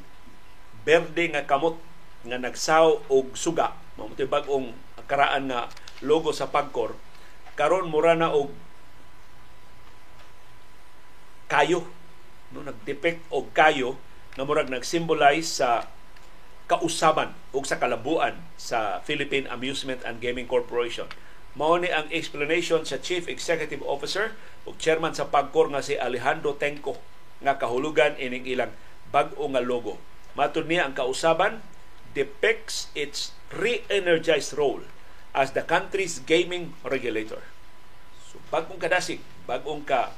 [0.86, 1.82] berde nga kamot
[2.22, 4.78] nga nagsaw og suga, mao bagong
[5.10, 5.74] karaan nga
[6.06, 6.94] logo sa PAGCOR
[7.58, 8.54] karon mura na og
[11.50, 11.88] kayo
[12.56, 14.00] no nagdepict og kayo
[14.40, 15.92] nga murag nag-symbolize sa
[16.72, 21.06] kausaban ug sa kalabuan sa Philippine Amusement and Gaming Corporation.
[21.56, 26.56] Mao ni ang explanation sa Chief Executive Officer ug chairman sa Pagcor nga si Alejandro
[26.56, 26.96] Tenco
[27.44, 28.72] nga kahulugan ining ilang
[29.12, 30.00] bag-o nga logo.
[30.34, 31.60] Matud niya ang kausaban
[32.16, 34.84] depicts its re-energized role
[35.36, 37.44] as the country's gaming regulator.
[38.32, 40.16] So bagong kadasig, bagong ka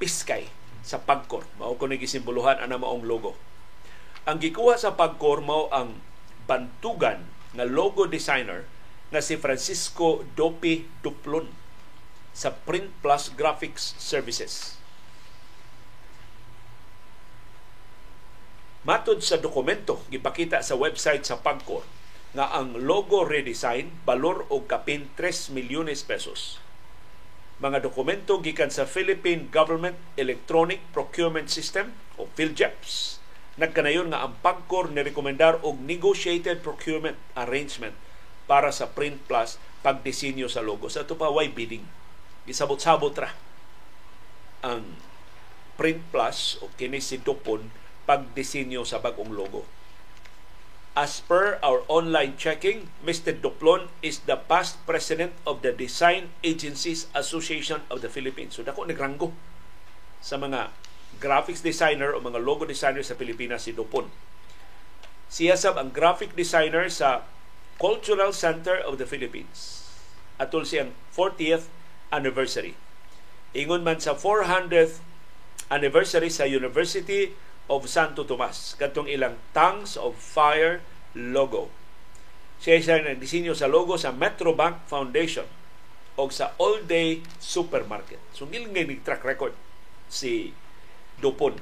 [0.00, 0.48] piskay
[0.80, 1.44] sa pagkor.
[1.60, 3.36] Mao ko gisimboluhan ana maong logo.
[4.28, 6.00] Ang gikuha sa pagkor mao ang
[6.44, 8.66] bantugan nga logo designer
[9.10, 11.50] nga si Francisco Dopi Duplon
[12.30, 14.78] sa Print Plus Graphics Services.
[18.86, 21.84] Matod sa dokumento gipakita sa website sa Pagcor
[22.32, 26.62] nga ang logo redesign balor og kapin 3 milyones pesos
[27.60, 33.20] mga dokumento gikan sa Philippine Government Electronic Procurement System o PhilJEPS.
[33.60, 37.92] Nagkanayon nga ang PAGCOR ni rekomendar og negotiated procurement arrangement
[38.48, 40.88] para sa Print Plus pagdisenyo sa logo.
[40.88, 41.84] Sa ito pa, why bidding?
[42.48, 43.36] Gisabot-sabot ra
[44.64, 44.96] ang
[45.76, 47.68] Print Plus o kini si Dupon
[48.08, 49.68] pagdisenyo sa bagong logo.
[51.00, 53.32] As per our online checking, Mr.
[53.32, 58.52] Duplon is the past president of the Design Agencies Association of the Philippines.
[58.52, 59.32] So dako nagranggo
[60.20, 60.68] sa mga
[61.16, 64.12] graphics designer o mga logo designer sa Pilipinas si Dupon.
[65.32, 67.24] Siya sab ang graphic designer sa
[67.80, 69.88] Cultural Center of the Philippines.
[70.36, 71.72] Atol siyang 40th
[72.12, 72.76] anniversary.
[73.56, 75.00] Ingon man sa 400th
[75.72, 77.32] anniversary sa University
[77.72, 80.84] of Santo Tomas katong ilang Tongues of Fire
[81.16, 81.72] logo.
[82.60, 85.48] Siya siya nagdisenyo sa logo sa Metrobank Foundation
[86.20, 88.20] o sa All Day Supermarket.
[88.36, 89.56] So ngilingay ni track record
[90.12, 90.52] si
[91.22, 91.56] Dupon.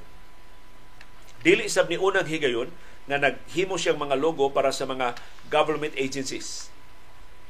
[1.39, 2.67] Dili sab ni unang higayon
[3.07, 5.15] nga naghimo siyang mga logo para sa mga
[5.47, 6.67] government agencies.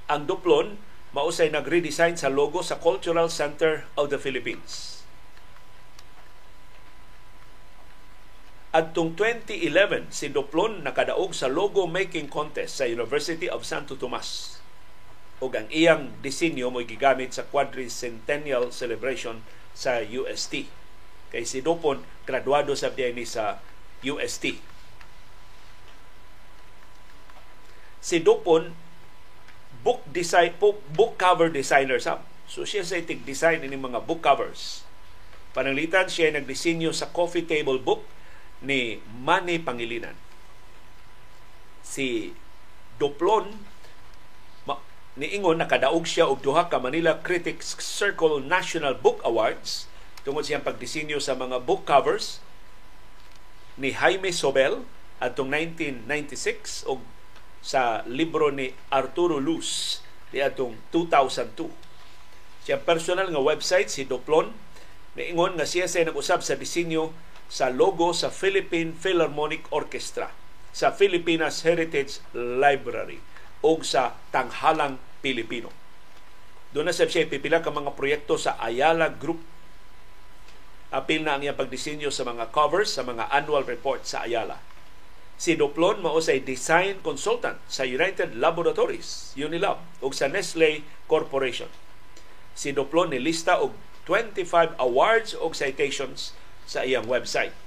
[0.05, 0.77] Ang Duplon
[1.09, 4.98] mausay nag-redesign sa logo sa Cultural Center of the Philippines
[8.69, 14.61] Adtong 2011, si Doplon nakadaog sa logo making contest sa University of Santo Tomas.
[15.41, 19.41] ug ang iyang disenyo mo gigamit sa quadricentennial celebration
[19.73, 20.69] sa UST.
[21.33, 23.57] Kay si Dupon, graduado sa ni sa
[24.05, 24.61] UST.
[28.03, 28.77] Si Dupon,
[29.81, 34.19] book design book, book cover designer sa so siya sa tig design ini mga book
[34.19, 34.83] covers
[35.55, 38.03] pananglitan siya nagdisenyo sa coffee table book
[38.63, 40.15] ni Manny Pangilinan.
[41.83, 42.35] Si
[42.99, 43.55] Duplon
[45.19, 49.91] niingon nakadaog siya og duha ka Manila Critics Circle National Book Awards
[50.23, 52.39] tungod siyang pagdisenyo sa mga book covers
[53.75, 54.87] ni Jaime Sobel
[55.19, 57.03] atong 1996 og
[57.59, 59.99] sa libro ni Arturo Luz
[60.31, 61.67] di atong 2002.
[62.63, 64.55] Siya personal nga website si Duplon
[65.19, 67.11] niingon nga siya sa nag-usab sa disenyo
[67.49, 70.29] sa logo sa Philippine Philharmonic Orchestra,
[70.69, 73.17] sa Filipinas Heritage Library
[73.65, 75.73] o sa Tanghalang Pilipino.
[76.69, 79.41] Doon na sa siya pipila ka mga proyekto sa Ayala Group.
[80.93, 84.61] Apil na ang iyang pagdisenyo sa mga covers sa mga annual report sa Ayala.
[85.39, 91.71] Si Doplon mao say design consultant sa United Laboratories, Unilab, ug sa Nestle Corporation.
[92.53, 93.73] Si Doplon ni lista og
[94.05, 96.37] 25 awards o citations
[96.69, 97.57] sa iyang website.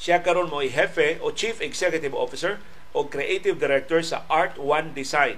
[0.00, 2.56] Siya karon mo hefe o Chief Executive Officer
[2.96, 5.36] o Creative Director sa Art One Design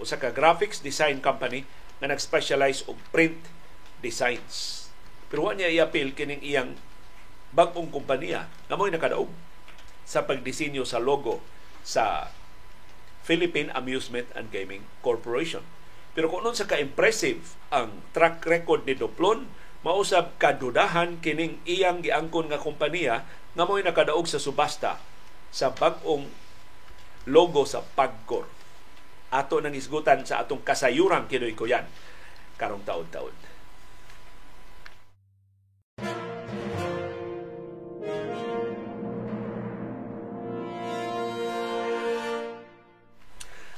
[0.00, 1.68] o sa ka graphics design company
[2.00, 3.36] nga nag-specialize og print
[4.00, 4.88] designs.
[5.28, 6.80] Pero wa niya i-appeal kining iyang
[7.52, 9.28] bag-ong kompanya nga mo'y nakadaog
[10.08, 11.44] sa pagdisenyo sa logo
[11.84, 12.32] sa
[13.22, 15.62] Philippine Amusement and Gaming Corporation.
[16.16, 19.46] Pero kung nun sa ka-impressive ang track record ni Doplon,
[19.82, 25.02] mausab kadudahan kining iyang giangkon nga kompanya nga mo'y nakadaog sa subasta
[25.52, 26.30] sa bag-ong
[27.28, 28.46] logo sa Pagcor.
[29.34, 31.84] Ato nang isgutan sa atong kasayuran kinoy ko yan
[32.56, 33.34] karong taon-taon.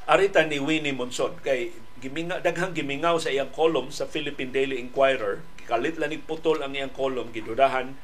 [0.05, 1.73] Arita ni Winnie Monson kay
[2.05, 5.41] giminga daghang gimingaw sa iyang column sa Philippine Daily Inquirer.
[5.65, 7.97] Kalit lang putol ang iyang column gidudahan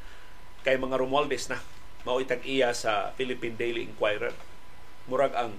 [0.65, 1.61] kay mga Romualdez na
[2.09, 4.33] mao itag iya sa Philippine Daily Inquirer.
[5.05, 5.53] Murag ang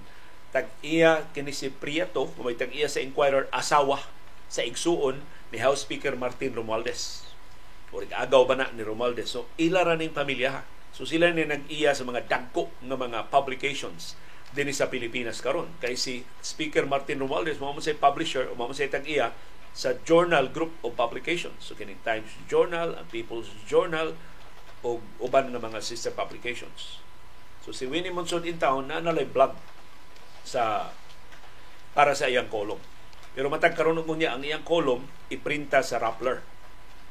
[0.50, 4.02] tag iya kini si Prieto may tag iya sa Inquirer asawa
[4.50, 5.22] sa igsuon
[5.54, 7.22] ni House Speaker Martin Romualdez.
[7.94, 9.30] O agaw ba na ni Romualdez?
[9.30, 14.18] So ila ra ning pamilya so sila ni nag-iya sa mga dagko nga mga publications
[14.52, 15.68] din sa Pilipinas karon.
[15.80, 19.32] Kay si Speaker Martin Romualdez mo say publisher o mo say tag iya
[19.72, 21.56] sa Journal Group of Publications.
[21.64, 24.12] So kining Times Journal ang People's Journal
[24.84, 27.00] o uban nga mga sister publications.
[27.64, 29.56] So si Winnie Monson in town na nalay blog
[30.44, 30.92] sa
[31.96, 32.80] para sa iyang column.
[33.32, 36.44] Pero matag karon mo niya ang iyang column iprinta sa Rappler.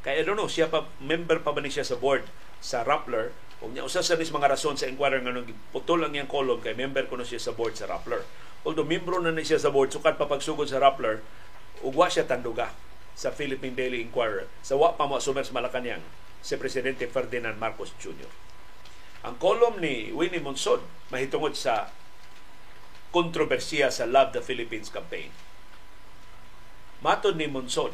[0.06, 2.30] Kaya I don't know siya pa member pa ba ni siya sa board
[2.62, 6.26] sa Rappler kung niya usa sa mga rason sa inquirer nga nung putol ang iyang
[6.26, 8.26] column kay member ko na siya sa board sa Rappler.
[8.66, 11.22] Although membro na ni siya sa board sukat pa pagsugod sa Rappler,
[11.86, 12.74] ugwa siya tanduga
[13.14, 16.02] sa Philippine Daily Inquirer sa wa pa mo sa Malacanang
[16.42, 18.34] si Presidente Ferdinand Marcos Jr.
[19.30, 20.82] Ang column ni Winnie Monson
[21.14, 21.94] mahitungod sa
[23.14, 25.30] kontrobersiya sa Love the Philippines campaign.
[27.06, 27.94] Matod ni Monson,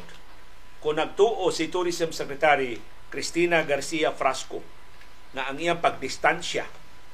[0.80, 2.80] kung nagtuo si Tourism Secretary
[3.12, 4.77] Cristina Garcia Frasco
[5.36, 6.64] na ang iyang pagdistansya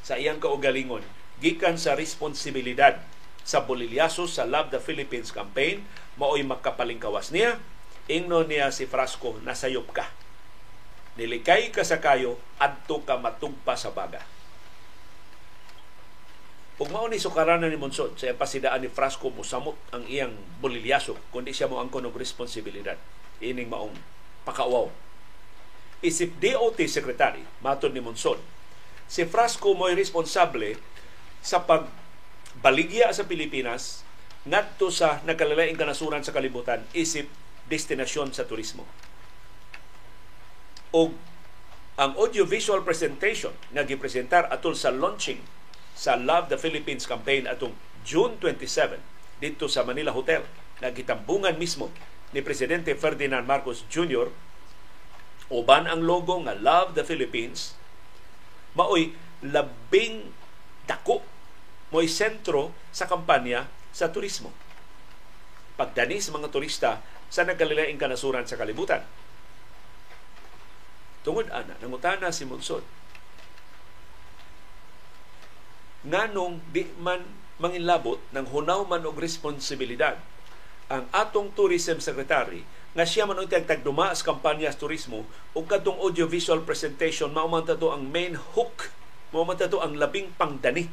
[0.05, 1.03] sa iyang kaugalingon
[1.43, 3.03] gikan sa responsibilidad
[3.45, 5.85] sa bolilyaso sa Love the Philippines campaign
[6.17, 7.59] maoy makapalingkawas niya
[8.09, 10.13] ingno niya si Frasco nasayop ka.
[11.15, 14.21] Nilikay ka sa kayo adto ka matugpa sa baga.
[16.75, 21.55] Ug mao ni sukaranan ni Monsod sa pasidaan ni Frasco musamot ang iyang bolilyaso kundi
[21.55, 22.99] siya mo ang kunog responsibilidad.
[23.39, 23.95] Ining maong
[24.43, 24.91] pakauaw
[26.05, 28.37] isip DOT Secretary, matod ni Monson,
[29.09, 30.77] si Frasco mo'y responsable
[31.41, 34.05] sa pagbaligya sa Pilipinas
[34.45, 37.33] ngadto sa nagkalalaing kanasuran sa kalibutan isip
[37.65, 38.85] destinasyon sa turismo.
[40.93, 41.11] O
[41.95, 45.41] ang audiovisual presentation nga gipresentar atol sa launching
[45.95, 48.99] sa Love the Philippines campaign atong June 27
[49.39, 50.43] dito sa Manila Hotel
[50.83, 51.89] na gitambungan mismo
[52.35, 54.29] ni Presidente Ferdinand Marcos Jr
[55.53, 57.77] uban ang logo nga Love the Philippines
[58.75, 60.33] maoy labing
[60.89, 61.23] dako
[61.95, 64.51] mo'y sentro sa kampanya sa turismo.
[65.79, 66.91] Pagdani sa mga turista
[67.31, 69.07] sa nagkalilaing kanasuran sa kalibutan.
[71.23, 72.83] Tungod ana, nangutana si Monsod.
[76.05, 77.23] Nganong di man
[77.57, 80.19] manginlabot ng hunaw man og responsibilidad
[80.91, 85.99] ang atong tourism secretary nga siya man untag tagduma sa kampanya sa turismo ug kadtong
[85.99, 88.95] audiovisual presentation mao man to ang main hook
[89.35, 90.87] mao man to ang labing pangdani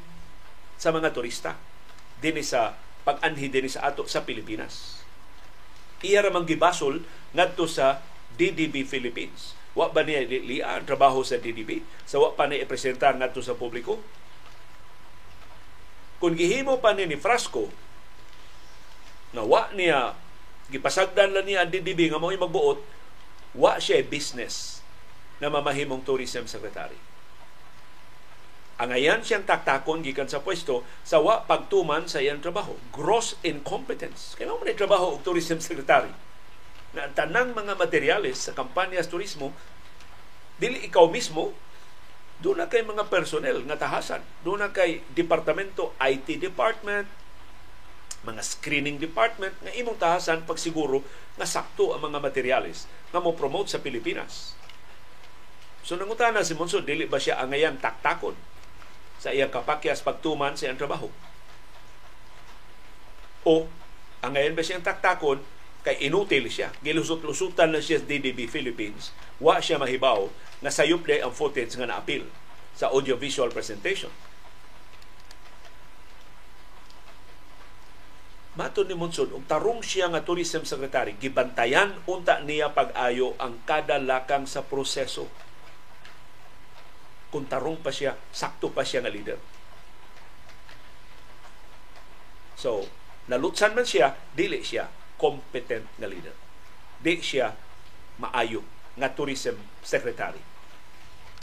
[0.81, 1.61] sa mga turista
[2.17, 2.73] dinhi sa
[3.05, 5.01] pag-anhi dinhi sa ato sa Pilipinas.
[6.01, 7.05] Iya ra man gibasol
[7.37, 8.01] ngadto sa
[8.33, 9.53] DDB Philippines.
[9.77, 11.85] Wa ba niya liya ang trabaho sa DDB?
[12.09, 14.01] Sa wa pa niya ipresentar ngadto sa publiko?
[16.21, 17.69] Kung gihimo pa ni ni Frasco
[19.33, 20.17] na wa niya
[20.71, 22.79] gipasagdan lang niya ang DDB nga mao'y magbuot,
[23.59, 24.79] wa siya business
[25.43, 26.95] na mamahimong tourism secretary.
[28.81, 32.73] Ang ayan siyang taktakon gikan sa pwesto sa wa pagtuman sa iyang trabaho.
[32.89, 34.33] Gross incompetence.
[34.33, 36.09] Kaya mo trabaho og tourism secretary.
[36.97, 39.53] Na tanang mga materyales sa kampanya sa turismo,
[40.57, 41.53] dili ikaw mismo,
[42.41, 44.25] doon na kay mga personnel nga tahasan.
[44.41, 47.05] Doon na kay departamento, IT department,
[48.21, 51.01] mga screening department nga imong tahasan pagsiguro
[51.37, 54.53] nga sakto ang mga materyales nga mo promote sa Pilipinas.
[55.81, 58.37] So nangutana si Monson, dili ba siya angayang taktakon
[59.17, 61.09] sa iyang kapakyas pagtuman sa iyang trabaho?
[63.41, 63.65] O
[64.21, 65.41] angayan ba siyang taktakon
[65.81, 66.69] kay inutil siya.
[66.85, 69.09] Gilusot-lusutan na siya sa DDB Philippines.
[69.41, 70.29] Wa siya mahibaw
[70.61, 72.29] na sayop ang footage nga na-appeal
[72.77, 74.13] sa audiovisual presentation
[78.51, 83.95] Mato ni Monson, og tarong siya nga tourism secretary, gibantayan unta niya pag-ayo ang kada
[83.95, 85.31] lakang sa proseso.
[87.31, 89.39] Kung tarong pa siya, sakto pa siya nga leader.
[92.59, 92.91] So,
[93.31, 96.35] nalutsan man siya, dili siya competent nga leader.
[96.99, 97.55] Di siya
[98.19, 98.67] maayo
[98.99, 100.43] nga tourism secretary.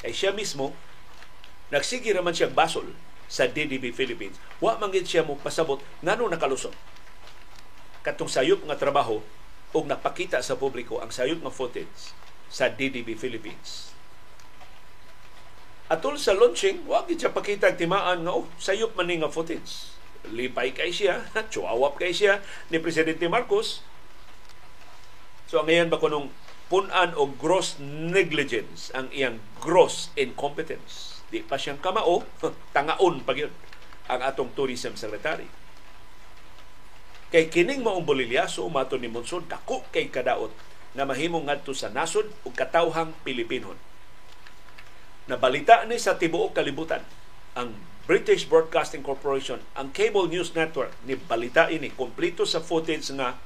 [0.04, 0.76] Ay siya mismo,
[1.72, 2.92] nagsige raman siyang basol
[3.32, 4.36] sa DDB Philippines.
[4.60, 6.97] Wa man siya mo pasabot ngano nakalusot
[8.06, 9.20] katong sayop nga trabaho
[9.74, 12.16] ug napakita sa publiko ang sayop nga footage
[12.48, 13.92] sa DDB Philippines.
[15.88, 19.96] Atol sa launching, wa gid siya pakita timaan nga oh, sayop man nga footage.
[20.28, 23.80] Lipay kay siya, chuawap kay siya ni Presidente Marcos.
[25.48, 26.28] So ngayon ba kunong
[26.68, 31.24] punan o gross negligence ang iyang gross incompetence.
[31.32, 32.28] Di pa siyang kamao,
[32.76, 33.52] tangaon pa yun
[34.08, 35.48] ang atong tourism secretary.
[37.28, 40.48] Kay kining maong bolilyaso mato ni Monson dako kay kadaot
[40.96, 43.76] na mahimong ngadto sa nasod ug katawhang Pilipinon.
[45.28, 47.04] Nabalita ni sa tibuok kalibutan
[47.52, 47.76] ang
[48.08, 53.36] British Broadcasting Corporation, ang cable news network ni balita ini kompleto sa footage nga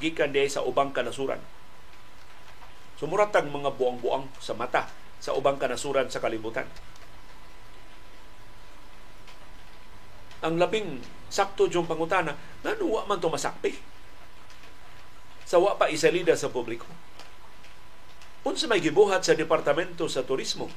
[0.00, 1.44] gikan sa ubang kanasuran.
[2.96, 4.88] Sumuratag mga buang-buang sa mata
[5.20, 6.64] sa ubang kanasuran sa kalibutan.
[10.40, 12.32] Ang labing sakto yung pangutana,
[12.64, 13.76] ngano wa man to masakpi?
[15.44, 16.88] Sa wa pa isalida sa publiko.
[18.40, 20.72] Unsa may gibuhat sa Departamento sa Turismo?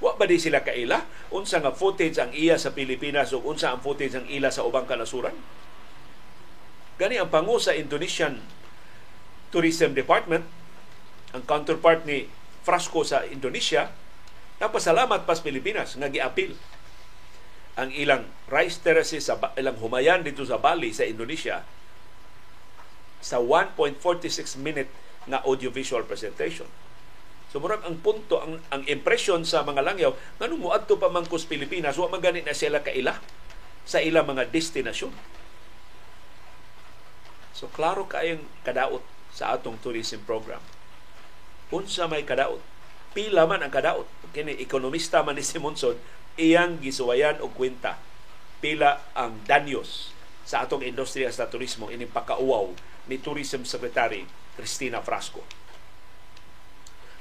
[0.00, 1.04] Wa ba di sila kaila?
[1.30, 4.88] Unsa nga footage ang iya sa Pilipinas o unsa ang footage ang ila sa ubang
[4.88, 5.36] kanasuran?
[6.96, 8.40] Gani ang pangu sa Indonesian
[9.52, 10.48] Tourism Department,
[11.36, 12.26] ang counterpart ni
[12.64, 13.92] Frasco sa Indonesia,
[14.58, 16.56] napasalamat pas Pilipinas nga giapil
[17.76, 21.64] ang ilang rice terraces sa ilang humayan dito sa Bali sa Indonesia
[23.22, 24.90] sa 1.46 minute
[25.30, 26.66] na audiovisual presentation.
[27.54, 31.28] So murag ang punto, ang, ang impression sa mga langyaw, ngano mo adto pa man
[31.28, 33.20] kus Pilipinas, wa man na sila kaila
[33.86, 35.12] sa ilang mga destinasyon.
[37.52, 40.60] So klaro kayong kadaot sa atong tourism program.
[41.70, 42.60] Unsa may kadaot?
[43.12, 44.08] Pila man ang kadaot.
[44.32, 45.94] Kini ekonomista man ni Simonson,
[46.40, 48.00] iyang gisuwayan og kwenta
[48.62, 50.14] pila ang danyos
[50.46, 52.72] sa atong industriya sa turismo ini pakauaw
[53.10, 55.42] ni Tourism Secretary Cristina Frasco.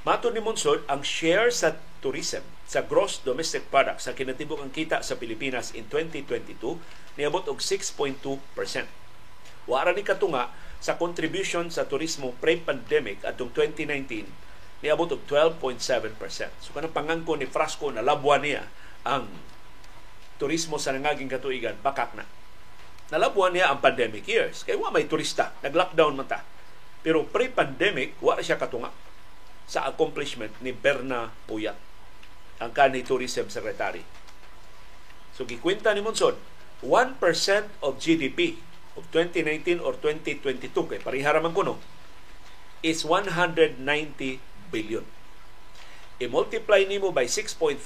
[0.01, 5.05] Mato ni Monsod, ang share sa tourism sa gross domestic product sa kinatibok ang kita
[5.05, 6.57] sa Pilipinas in 2022
[7.21, 8.17] niabot og 6.2%.
[9.69, 10.49] Wara ni katunga
[10.81, 14.25] sa contribution sa turismo pre-pandemic atong 2019
[14.81, 16.17] niabot og 12.7%.
[16.57, 18.65] So kanang pangangko ni Frasco na labwa niya
[19.07, 19.25] ang
[20.41, 22.25] turismo sa nangaging katuigan, bakak na.
[23.11, 24.63] Nalabuan niya ang pandemic years.
[24.63, 25.51] Kaya wa may turista.
[25.61, 26.41] Nag-lockdown man ta.
[27.03, 28.93] Pero pre-pandemic, wa siya katunga
[29.65, 31.77] sa accomplishment ni Berna Puyat,
[32.59, 34.03] ang kanhi tourism secretary.
[35.31, 36.35] So, gikwenta ni Monson,
[36.83, 37.17] 1%
[37.79, 38.59] of GDP
[38.99, 41.79] of 2019 or 2022, kay parihara man kuno,
[42.83, 43.79] is 190
[44.73, 45.05] billion.
[46.19, 47.79] I-multiply nimo by 6.5,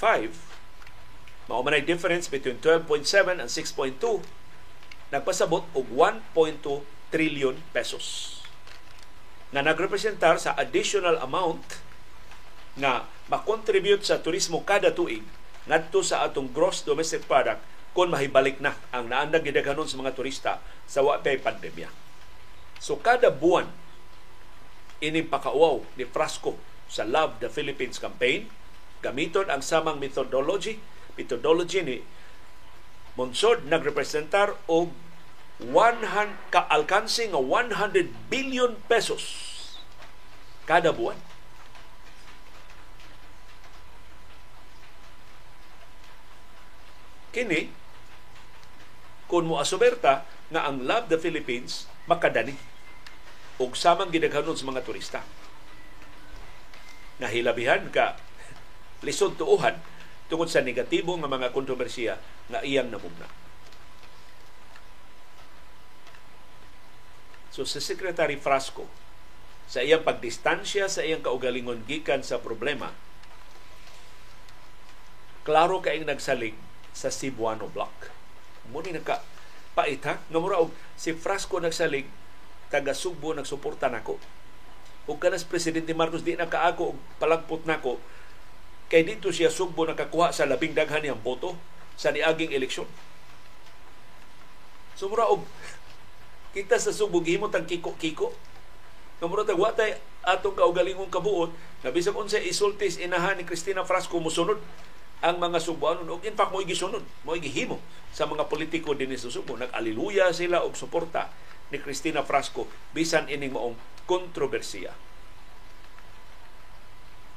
[1.46, 4.02] Mao man difference between 12.7 and 6.2
[5.14, 6.82] nagpasabot og 1.2
[7.14, 8.40] trillion pesos
[9.54, 11.62] na nagrepresentar sa additional amount
[12.76, 15.22] na makontribute sa turismo kada tuig
[15.70, 17.62] ngadto sa atong gross domestic product
[17.96, 21.88] kung mahibalik na ang naandag gidaghanon sa mga turista sa wapay pandemya.
[22.82, 23.72] So kada buwan
[25.00, 26.60] ini pakauaw ni Frasco
[26.92, 28.52] sa Love the Philippines campaign
[29.00, 30.82] gamiton ang samang methodology
[31.16, 31.98] methodology ni
[33.16, 34.92] Monsod nagrepresentar og
[35.64, 39.24] 100 ka-alkanse nga 100 billion pesos
[40.68, 41.16] kada buwan.
[47.32, 47.72] Kini
[49.32, 52.56] kung mo asuberta nga ang Love the Philippines makadani
[53.64, 55.20] og samang gidaghanon sa mga turista.
[57.24, 58.20] Nahilabihan ka
[59.08, 59.95] lisod tuuhan
[60.28, 62.18] tungod sa negatibo nga mga kontrobersiya
[62.50, 63.30] nga iyang namugna.
[67.56, 68.90] So sa Secretary Frasco,
[69.66, 72.92] sa iyang pagdistansya sa iyang kaugalingon gikan sa problema,
[75.48, 76.58] klaro kaing nagsalig
[76.92, 78.12] sa Cebuano Block.
[78.74, 79.22] Muni naka
[79.78, 82.10] paita nga mura og si Frasco nagsalig
[82.74, 84.18] taga Subo nagsuporta nako.
[85.06, 88.02] Ug kanas presidente Marcos di na kaako og palagpot nako
[88.88, 91.58] kay dito siya sugbo nakakuha sa labing daghan niyang boto
[91.98, 92.86] sa niaging eleksyon.
[94.96, 95.44] Sumura og
[96.56, 98.32] kita sa subog himo tag kiko-kiko.
[99.20, 101.52] Kamura tag watay atong kaugalingong kabuot
[101.84, 104.58] na bisag unsa isultis inahan ni Cristina Frasco mosunod
[105.24, 107.80] ang mga Subuanon og in fact mo gisunod mo gihimo
[108.12, 111.32] sa mga politiko dinhi sa Subo nag-aliluya sila og suporta
[111.72, 114.94] ni Cristina Frasco bisan ining maong kontrobersiya.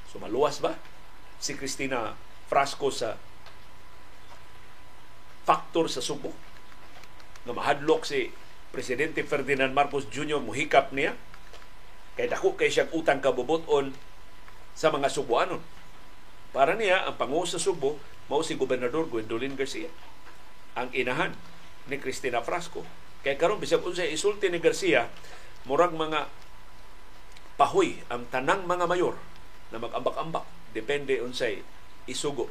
[0.09, 0.77] So maluwas ba
[1.39, 2.15] si Cristina
[2.51, 3.15] Frasco sa
[5.49, 6.35] faktor sa Subo
[7.49, 8.29] nga mahadlok si
[8.69, 10.45] Presidente Ferdinand Marcos Jr.
[10.45, 11.17] muhikap niya
[12.19, 13.97] kay dako kay siyang utang kabubuton
[14.77, 15.79] sa mga Subuanon
[16.49, 19.93] para niya, ang pangulo sa Subo, mao si Gobernador Gwendolyn Garcia.
[20.77, 21.37] Ang inahan
[21.89, 22.85] ni Cristina Frasco.
[23.21, 25.13] Kaya karon bisag unsay isulti ni Garcia,
[25.69, 26.31] murag mga
[27.61, 29.19] pahoy ang tanang mga mayor
[29.69, 31.61] na mag-ambak-ambak depende unsay
[32.09, 32.49] isugo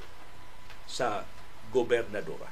[0.86, 1.26] sa
[1.74, 2.50] gobernadora.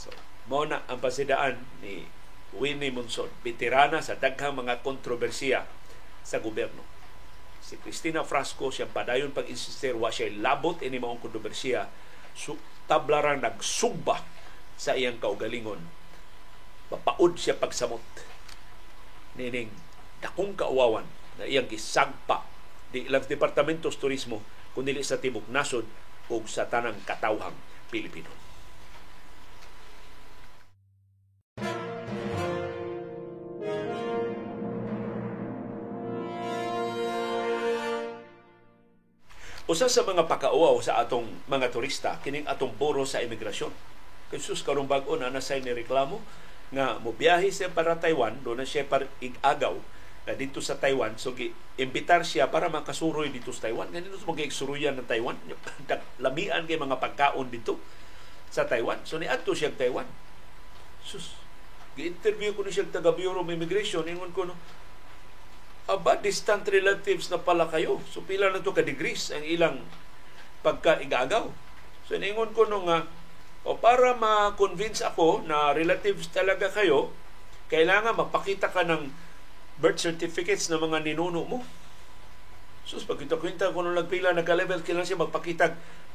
[0.00, 0.10] So,
[0.50, 2.08] mao na ang pasidaan ni
[2.56, 5.68] Winnie Monson, veterana sa daghang mga kontrobersiya
[6.24, 6.80] sa gobyerno.
[7.60, 11.84] Si Cristina Frasco siya padayon pag-insistir wa siya labot ini maong kontrobersiya.
[12.32, 12.56] Su
[12.88, 14.24] tablarang nagsugba
[14.80, 15.84] sa iyang kaugalingon.
[16.88, 18.00] Mapaud siya pagsamot
[19.36, 19.68] nining
[20.24, 21.04] dakong kauwawan
[21.38, 22.42] na iyang gisagpa
[22.90, 24.42] di ilang departamentos turismo
[24.74, 25.86] kundi sa tibok nasod
[26.28, 27.56] ug sa tanang katawhang
[27.88, 28.28] Pilipino.
[39.68, 43.68] Usa sa mga pakauaw sa atong mga turista kining atong buro sa imigrasyon.
[44.32, 46.24] Kasus karong bag-o na nasay ni reklamo
[46.72, 49.76] nga mobiyahe siya para Taiwan, do na siya para igagaw
[50.28, 51.16] na dito sa Taiwan.
[51.16, 51.32] So,
[51.80, 53.88] imbitar siya para makasuroy dito sa Taiwan.
[53.88, 55.40] Ganito sa mga igsuruyan ng Taiwan.
[56.24, 57.80] Lamian kay mga pagkaon dito
[58.52, 59.00] sa Taiwan.
[59.08, 60.04] So, niadto siya Taiwan.
[61.00, 61.32] Sus,
[61.96, 64.04] gi-interview ko na siya taga Bureau of Immigration.
[64.04, 64.54] Ingon ko, no,
[65.88, 68.04] aba, distant relatives na pala kayo.
[68.12, 69.80] So, pila na to ka-degrees ang ilang
[70.60, 71.48] pagkaigagaw.
[72.04, 73.08] So, iningon ko nung nga,
[73.64, 77.16] o para ma-convince ako na relatives talaga kayo,
[77.72, 79.27] kailangan magpakita ka ng
[79.78, 81.58] birth certificates ng mga ninuno mo.
[82.88, 85.66] Sus, pagkita-kwinta ko nung nagpila nagka-level, kailangan siya magpakita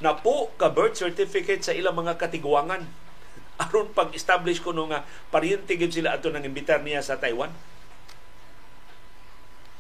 [0.02, 2.84] na po ka birth certificate sa ilang mga katiguangan.
[3.64, 7.54] aron pag-establish ko nung nga pariente sila ato nang imbitar niya sa Taiwan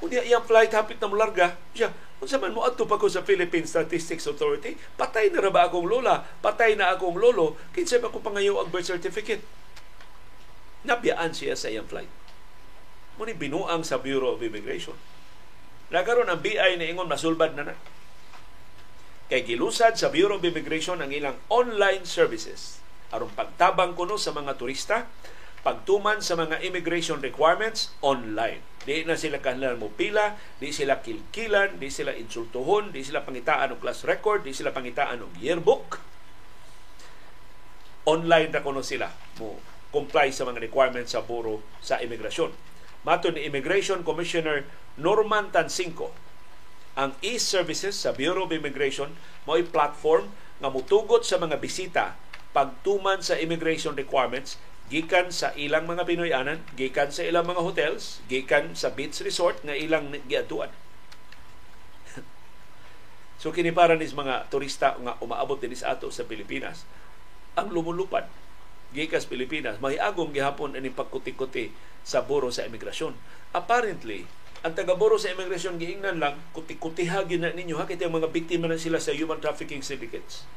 [0.03, 1.87] Unya iyang flight hapit na mularga, siya,
[2.19, 5.87] unsa man mo adto pa ko sa Philippine Statistics Authority, patay na ra ba akong
[5.87, 9.39] lola, patay na akong lolo, kinsa ba ko pangayo ang birth certificate?
[10.83, 12.11] Nabiyaan siya sa iyang flight.
[13.17, 14.97] Muni binuang sa Bureau of Immigration.
[15.93, 17.75] Nagkaroon ang BI na ingon masulbad na na.
[19.29, 22.81] Kay gilusad sa Bureau of Immigration ang ilang online services
[23.13, 25.05] aron pagtabang kuno sa mga turista
[25.63, 28.59] pagtuman sa mga immigration requirements online.
[28.83, 33.71] Di na sila kanlan mo pila, di sila kilkilan, di sila insultuhon, di sila pangitaan
[33.71, 36.03] og class record, di sila pangitaan og yearbook.
[38.03, 39.07] Online na kuno sila
[39.39, 39.55] mo
[39.95, 42.72] comply sa mga requirements sa Bureau sa Imigrasyon.
[43.03, 44.63] Mato ni Immigration Commissioner
[44.95, 46.15] Norman Tansinko,
[46.95, 49.11] ang e-services sa Bureau of Immigration
[49.43, 50.31] mo platform
[50.63, 52.15] nga mutugot sa mga bisita
[52.53, 58.77] pagtuman sa immigration requirements gikan sa ilang mga Pinoyanan, gikan sa ilang mga hotels, gikan
[58.77, 60.69] sa beach resort nga ilang giadtuan.
[63.41, 66.85] so kini para nis mga turista nga umaabot din sa ato sa Pilipinas,
[67.57, 68.29] ang lumulupad
[68.93, 71.73] gikas Pilipinas mahiagong gihapon ani pagkuti-kuti
[72.05, 73.17] sa buro sa imigrasyon.
[73.51, 74.29] Apparently,
[74.63, 79.01] ang taga-buro sa imigrasyon giingnan lang kuti-kutiha na ninyo ha kay mga biktima na sila
[79.01, 80.47] sa human trafficking syndicates.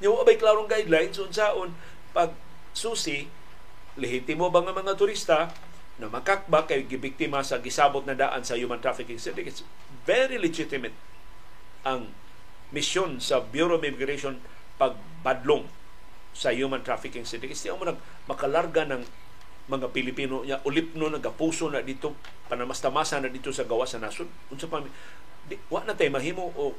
[0.00, 1.76] Niyo abay klarong guidelines unsaon
[2.16, 2.32] pag
[2.72, 3.28] susi
[3.98, 5.50] Lehitimo ba nga mga turista
[5.98, 9.66] na makakba kay gibiktima sa gisabot na daan sa human trafficking syndicates?
[10.06, 10.94] Very legitimate
[11.82, 12.14] ang
[12.70, 14.38] misyon sa Bureau of Immigration
[14.78, 15.66] pagbadlong
[16.34, 17.62] sa human trafficking syndicates.
[17.62, 17.98] Di mo nag
[18.30, 19.02] makalarga ng
[19.70, 22.18] mga Pilipino niya ulipno nagapuso na dito
[22.50, 24.26] panamastamasa na dito sa gawa sa nasod.
[24.50, 24.82] Unsa pa
[25.46, 26.74] di, wa na tay mahimo o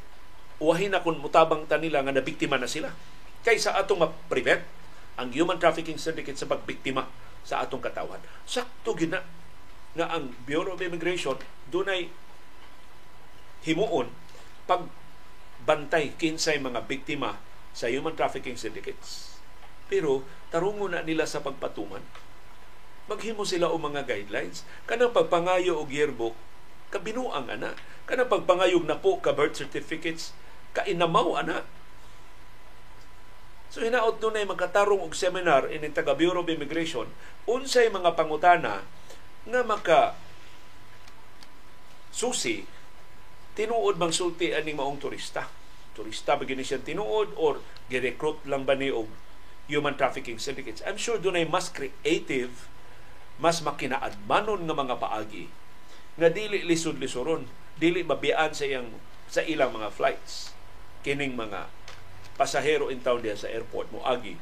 [0.62, 2.92] uwahin na kun mutabang tanila nga nabiktima na sila.
[3.42, 4.62] Kaysa atong ma-prevent
[5.18, 7.08] ang human trafficking syndicate sa pagbiktima
[7.42, 8.22] sa atong katawan.
[8.46, 9.24] Sakto gina
[9.98, 11.36] na ang Bureau of Immigration
[11.72, 12.12] dunay
[13.66, 14.12] himuon
[14.68, 14.88] pag
[15.64, 17.38] bantay kinsay mga biktima
[17.72, 19.31] sa human trafficking syndicates.
[19.92, 22.02] Pero tarungo na nila sa pagpatuman.
[23.12, 24.64] Maghimo sila o mga guidelines.
[24.88, 26.40] Kanang pagpangayo og yearbook,
[26.96, 27.76] kabinuang ana.
[28.08, 30.32] Kanang pagpangayog na po ka birth certificates,
[30.72, 31.68] kainamaw ana
[33.72, 37.08] So hinaot nun ay magkatarong og seminar in taga Bureau of Immigration
[37.48, 38.84] unsay mga pangutana
[39.48, 40.20] nga maka
[42.12, 42.68] susi
[43.56, 45.48] tinuod bang sulti aning maong turista.
[45.96, 49.08] Turista ba gini siya tinuod or girecruit lang ba ni og
[49.70, 50.82] human trafficking syndicates?
[50.86, 52.70] I'm sure dunay mas creative,
[53.42, 55.46] mas makinaadmanon nga mga paagi
[56.20, 57.48] nga dili lisod-lisoron,
[57.80, 58.92] dili mabiyaan sa iyang
[59.32, 60.52] sa ilang mga flights
[61.02, 61.72] kining mga
[62.36, 64.36] pasahero in town diya sa airport mo agi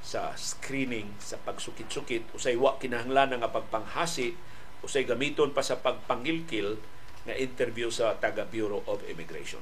[0.00, 4.38] sa screening sa pagsukit-sukit usay wa kinahanglan nga pagpanghasi
[4.86, 6.78] usay gamiton pa sa pagpangilkil
[7.26, 9.58] na interview sa taga Bureau of Immigration.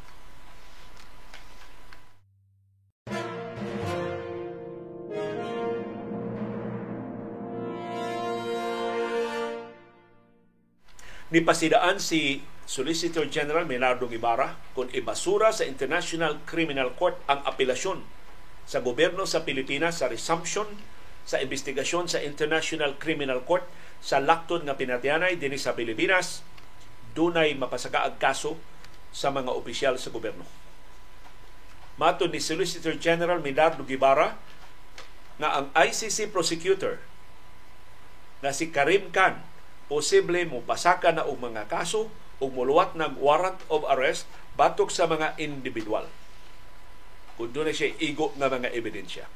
[11.32, 18.04] Nipasidaan si Solicitor General Menardo Ibarra kung ibasura sa International Criminal Court ang apelasyon
[18.64, 20.68] sa gobyerno sa Pilipinas sa resumption
[21.24, 23.64] sa investigasyon sa International Criminal Court
[24.04, 26.44] sa laktod nga pinatianay dinhi sa Pilipinas
[27.16, 28.60] dunay mapasakaag kaso
[29.08, 30.44] sa mga opisyal sa gobyerno.
[31.96, 34.36] Mato ni Solicitor General Menardo Guevara
[35.40, 37.00] na ang ICC prosecutor
[38.44, 39.53] na si Karim Khan
[39.94, 42.10] posible mo pasaka na og mga kaso
[42.42, 44.26] ug muluwat ng warrant of arrest
[44.58, 46.10] batok sa mga individual.
[47.38, 49.30] Kung doon siya igo nga mga ebidensya.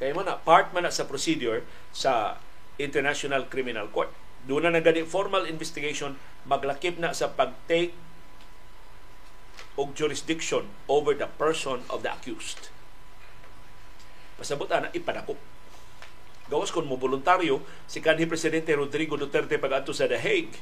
[0.00, 2.40] Kaya man part man na sa procedure sa
[2.80, 4.08] International Criminal Court.
[4.48, 6.16] Doon na nagani formal investigation,
[6.48, 7.92] maglakip na sa pag-take
[9.76, 12.72] og jurisdiction over the person of the accused.
[14.40, 15.51] Pasabot na ipadakop
[16.52, 20.60] gawas kon mo voluntaryo si kanhi presidente Rodrigo Duterte pag-adto sa The Hague.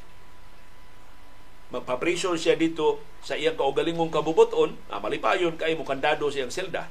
[1.74, 6.86] Magpa-pressure siya dito sa iyang kaugalingong kabubuton ah, malipayon kay mo kandado siyang selda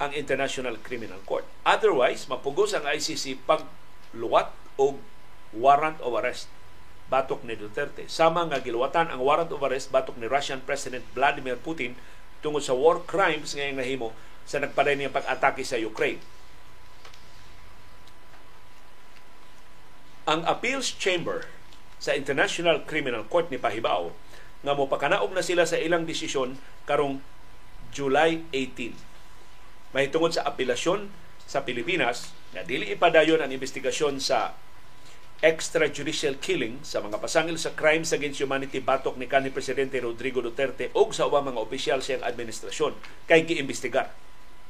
[0.00, 1.44] ang International Criminal Court.
[1.68, 3.68] Otherwise mapugos ang ICC pag
[4.16, 4.48] luwat
[4.80, 4.96] og
[5.52, 6.48] warrant of arrest
[7.12, 8.08] batok ni Duterte.
[8.08, 11.92] Sama nga giluwatan ang warrant of arrest batok ni Russian President Vladimir Putin
[12.40, 14.16] tungod sa war crimes nga nahimo
[14.48, 16.20] sa nagpaday niyang pag-atake sa Ukraine
[20.22, 21.50] Ang Appeals Chamber
[21.98, 24.14] sa International Criminal Court ni Pahibao
[24.62, 27.18] nga mo pakanaog na sila sa ilang desisyon karong
[27.90, 28.94] July 18.
[29.90, 31.10] Mahitungod sa apelasyon
[31.42, 34.54] sa Pilipinas na dili ipadayon ang investigasyon sa
[35.42, 40.94] extrajudicial killing sa mga pasangil sa crimes against humanity batok ni kanhi presidente Rodrigo Duterte
[40.94, 42.94] o sa ubang mga opisyal sa administrasyon
[43.26, 44.14] kay giimbestigar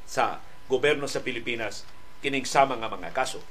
[0.09, 0.41] sa
[0.73, 1.85] gobyerno sa Pilipinas
[2.25, 3.45] kining sama nga mga kaso.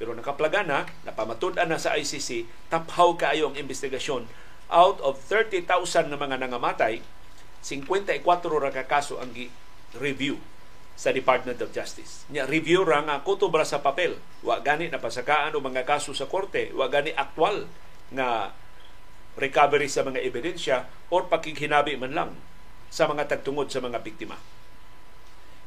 [0.00, 4.24] Pero nakaplaga na, napamatud na sa ICC, taphaw kaayo ang investigasyon.
[4.72, 7.04] Out of 30,000 na mga nangamatay,
[7.60, 8.24] 54
[8.64, 9.28] ra ka kaso ang
[10.00, 10.40] review
[10.96, 12.24] sa Department of Justice.
[12.32, 14.16] Nya review ra nga kutubra sa papel.
[14.40, 17.68] Wa gani napasakaan o mga kaso sa korte, wa gani aktwal
[18.12, 18.56] nga
[19.36, 22.30] recovery sa mga ebidensya or pakighinabi man lang
[22.88, 24.36] sa mga tagtungod sa mga biktima.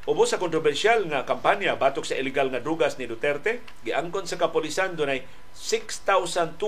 [0.04, 5.00] Ubos sa kontrobersyal nga kampanya batok sa illegal nga drugas ni Duterte, giangkon sa kapolisan
[5.00, 5.24] dunay
[5.56, 6.60] 6,200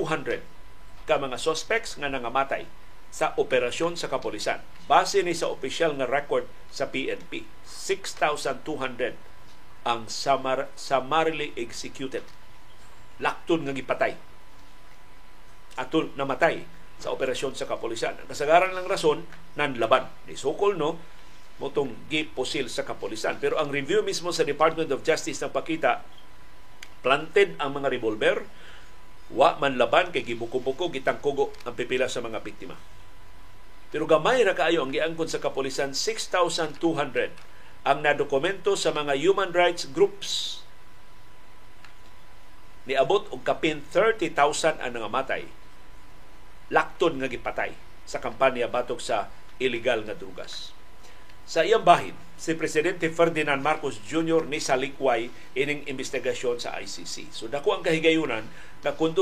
[1.04, 2.64] ka mga suspects nga nangamatay
[3.12, 4.64] sa operasyon sa kapolisan.
[4.88, 9.16] Base ni sa opisyal nga record sa PNP, 6,200
[9.84, 12.24] ang samar, summarily executed.
[13.20, 14.16] Laktun nga gipatay.
[15.76, 16.64] Atul namatay
[17.04, 18.16] sa operasyon sa kapolisan.
[18.16, 19.28] Ang kasagaran lang rason,
[19.60, 20.08] nanlaban.
[20.24, 21.00] Ni Sokol, no,
[21.58, 23.40] motong giposil sa kapolisan.
[23.40, 26.04] Pero ang review mismo sa Department of Justice ng pakita,
[27.00, 28.44] planted ang mga revolver,
[29.32, 32.78] wa man laban kay gibuko-buko gitangkugo ang pipila sa mga biktima.
[33.90, 36.78] Pero gamay ra kaayo ang giangkon sa kapolisan 6,200
[37.86, 40.62] ang nadokumento sa mga human rights groups.
[42.86, 45.48] Niabot og kapin 30,000 ang nangamatay.
[46.70, 47.72] Lakton nga gipatay
[48.04, 50.75] sa kampanya batok sa illegal nga drugas.
[51.46, 54.50] Sa iyang bahin, si Presidente Ferdinand Marcos Jr.
[54.50, 57.30] ni salikway ining investigasyon sa ICC.
[57.32, 58.44] So dako ang kahigayunan
[58.82, 59.14] na kung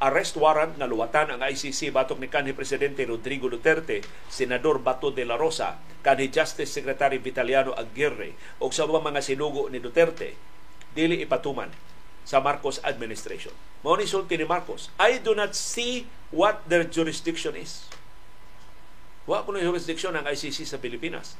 [0.00, 5.24] arrest warrant na luwatan ang ICC batok ni kanhi Presidente Rodrigo Duterte, Senador Bato de
[5.24, 10.36] la Rosa, kanhi Justice Secretary Vitaliano Aguirre o sa mga sinugo ni Duterte,
[10.92, 11.72] dili ipatuman
[12.28, 13.52] sa Marcos administration.
[13.84, 17.88] Mao ni sulti ni Marcos, I do not see what their jurisdiction is.
[19.24, 21.36] Wa kuno jurisdiction ang ICC sa Pilipinas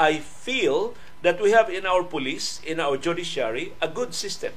[0.00, 4.56] I feel that we have in our police, in our judiciary, a good system.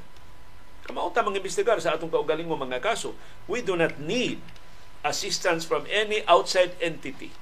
[0.88, 3.12] Kamauta mga imbestigar sa atong kaugaling mo mga kaso.
[3.44, 4.40] We do not need
[5.04, 7.36] assistance from any outside entity.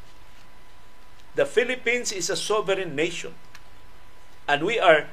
[1.37, 3.37] The Philippines is a sovereign nation.
[4.49, 5.05] And we are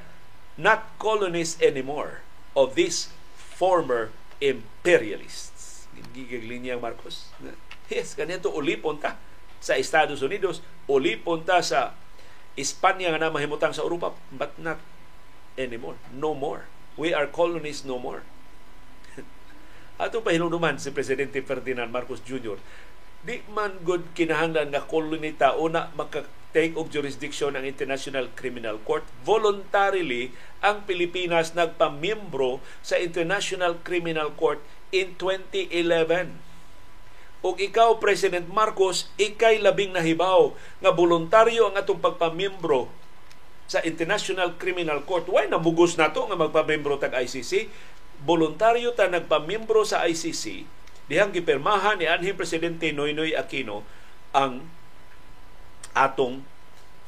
[0.57, 2.25] not colonies anymore
[2.57, 4.09] of these former
[4.41, 5.85] imperialists.
[6.17, 7.29] Gigig linya Marcos.
[7.85, 9.15] Yes, ganito ulipon ta
[9.61, 11.93] sa Estados Unidos, ulipon ta sa
[12.57, 14.81] Espanya nga na mahimutang sa Europa, but not
[15.59, 15.99] anymore.
[16.15, 16.65] No more.
[16.95, 18.23] We are colonies no more.
[20.01, 22.59] Ato pa hinunuman si Presidente Ferdinand Marcos Jr.
[23.19, 29.05] Di man good kinahanglan nga kolonita una maka take og jurisdiction ang International Criminal Court.
[29.21, 30.33] Voluntarily,
[30.65, 34.57] ang Pilipinas nagpamiyembro sa International Criminal Court
[34.89, 36.48] in 2011
[37.39, 40.51] ug ikaw President Marcos ikay labing nahibaw
[40.83, 42.91] nga voluntaryo ang atong pagpamiyembro
[43.69, 45.29] sa International Criminal Court.
[45.29, 47.69] Why namugos nato nga magpamiyembro tag ICC
[48.27, 50.67] voluntaryo ta nagpamiyembro sa ICC
[51.07, 53.87] dihang gipirmahan ni anhing presidente Noynoy Aquino
[54.35, 54.67] ang
[55.95, 56.43] atong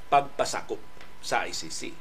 [0.07, 0.79] pagpasakop
[1.19, 1.91] sa ICC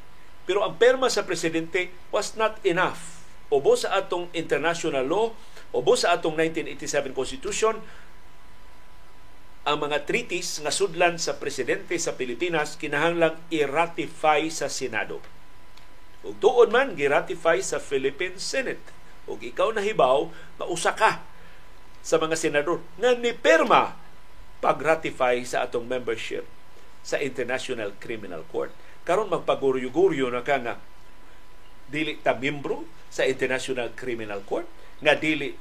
[0.47, 3.23] pero ang perma sa presidente was not enough.
[3.51, 5.35] Ubo sa atong international law
[5.71, 7.79] ubo sa atong 1987 constitution
[9.61, 15.21] ang mga treaties nga sudlan sa presidente sa Pilipinas kinahanglang i-ratify sa Senado.
[16.25, 18.81] Ug tuon man gi-ratify sa Philippine Senate.
[19.29, 21.21] Ug ikaw nahibaw nga usa ka
[22.01, 23.97] sa mga senador nga ni perma
[24.65, 26.45] pag-ratify sa atong membership
[27.05, 28.73] sa International Criminal Court.
[29.05, 30.75] Karon magpaguryo-guryo na ka nga
[31.89, 34.69] dili ta miyembro sa International Criminal Court
[35.01, 35.53] nga dili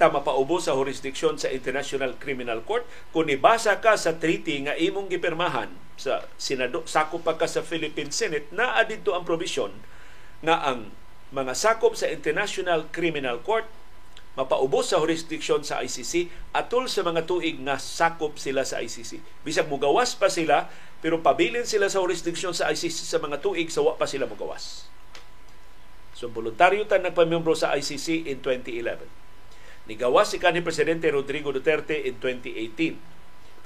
[0.00, 5.12] ta mapaubo sa jurisdiksyon sa International Criminal Court kung ibasa ka sa treaty nga imong
[5.12, 5.68] gipirmahan
[6.00, 9.68] sa Senado sakop pa ka sa Philippine Senate na adito ang provision
[10.40, 10.88] nga ang
[11.36, 13.68] mga sakop sa International Criminal Court
[14.40, 19.20] mapaubo sa jurisdiksyon sa ICC atol sa mga tuig nga sakop sila sa ICC.
[19.44, 20.72] Bisag mugawas pa sila
[21.04, 24.88] pero pabilin sila sa jurisdiksyon sa ICC sa mga tuig sa wa pa sila mugawas.
[26.16, 29.19] So voluntaryo ta nagpamiyembro sa ICC in 2011
[29.90, 32.94] Nigawas si kanhi Presidente Rodrigo Duterte in 2018.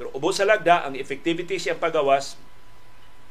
[0.01, 2.41] Pero ubos sa lagda, ang effectivity siyang pagawas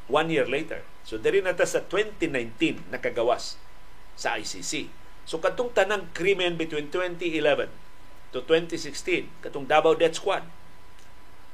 [0.06, 0.86] one year later.
[1.02, 3.58] So, diri na ta sa 2019 nakagawas
[4.14, 4.94] sa ICC.
[5.26, 7.66] So, katong tanang krimen between 2011
[8.30, 10.46] to 2016, katong Davao Death Squad,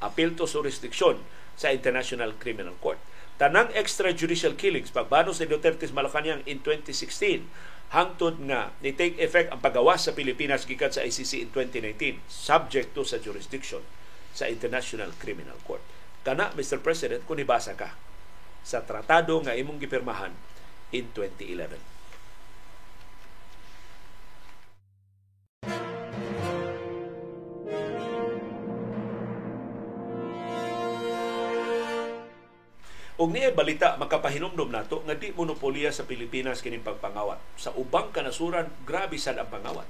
[0.04, 1.24] appeal to jurisdiction
[1.56, 3.00] sa International Criminal Court.
[3.40, 7.48] Tanang extrajudicial killings, pagbanos ni Duterte Malacanang in 2016,
[7.90, 12.94] hangtod nga ni take effect ang pagawas sa Pilipinas gikan sa ICC in 2019 subject
[12.94, 13.82] to sa jurisdiction
[14.30, 15.82] sa International Criminal Court.
[16.22, 16.78] Kana Mr.
[16.78, 17.98] President kung ibasa ka
[18.62, 20.30] sa tratado nga imong gipirmahan
[20.94, 21.99] in 2011.
[33.20, 37.36] Og niya balita makapahinumdum nato nga di monopolya sa Pilipinas kining pagpangawat.
[37.60, 39.84] Sa ubang kanasuran grabe sad ang pangawat.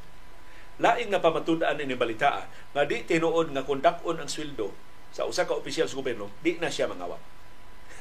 [0.83, 4.74] Lain nga pamatud-an ini balita nga di tinuod nga kundakon ang sweldo
[5.14, 7.22] sa usa ka opisyal sa gobyerno, di na siya mangawat.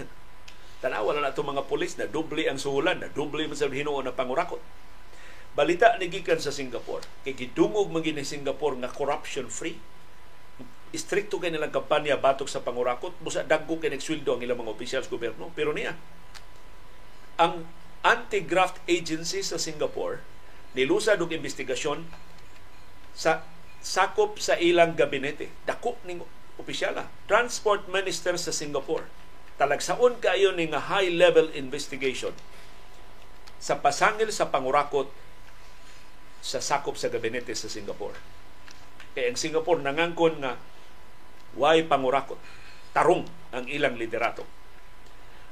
[0.82, 4.18] Tanawa na nato mga pulis na doble ang suhulan, na doble man sa hinuon na
[4.18, 4.62] pangurakot.
[5.54, 9.78] Balita ni gikan sa Singapore, kay gidungog man ni Singapore nga corruption free
[10.90, 15.02] istrikto kay nilang kampanya batok sa pangurakot busa dagko kay nagsweldo ang ilang mga opisyal
[15.06, 15.54] sa gobyerno.
[15.54, 15.94] Pero niya
[17.40, 17.64] ang
[18.02, 20.24] anti-graft agency sa Singapore
[20.74, 22.06] nilusad og investigasyon
[23.16, 23.42] sa
[23.82, 25.50] sakop sa ilang gabinete.
[25.66, 26.22] Dako ning
[26.60, 27.08] opisyala.
[27.26, 29.08] Transport minister sa Singapore.
[29.60, 32.32] Talagsaon kayo ning high level investigation
[33.60, 35.12] sa pasangil sa pangurakot
[36.40, 38.16] sa sakop sa gabinete sa Singapore.
[39.12, 40.56] Kay ang Singapore nangangkon nga
[41.58, 42.38] Way pangurakot.
[42.93, 44.45] Tarong ang ilang liderato.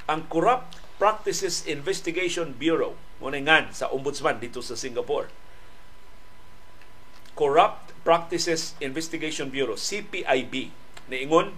[0.06, 5.30] Ang Corrupt Practices Investigation Bureau, ngan sa ombudsman dito sa Singapore.
[7.38, 10.74] Corrupt Practices Investigation Bureau, CPIB,
[11.12, 11.54] niingon,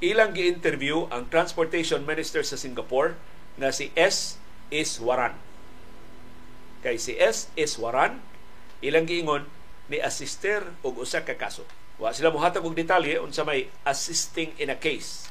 [0.00, 3.18] ilang gi-interview ang Transportation Minister sa Singapore
[3.60, 4.40] na si S.
[4.72, 5.36] Iswaran.
[6.80, 7.52] Kay si S.
[7.60, 8.24] Iswaran,
[8.80, 9.44] ilang giingon
[9.92, 11.68] ni asister og usa ka kaso
[12.02, 15.30] Wa sila muhatag og detalye unsa may assisting in a case.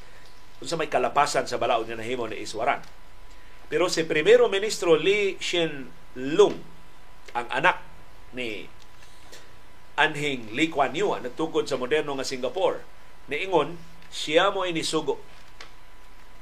[0.64, 2.80] Unsa may kalapasan sa balaod nga nahimo ni Iswaran.
[3.68, 6.56] Pero si Primero Ministro Lee Hsien Loong,
[7.36, 7.84] ang anak
[8.32, 8.72] ni
[10.00, 12.80] Anhing Lee Kuan Yew, nagtukod sa moderno nga Singapore,
[13.28, 13.76] niingon
[14.08, 15.20] siya mo inisugo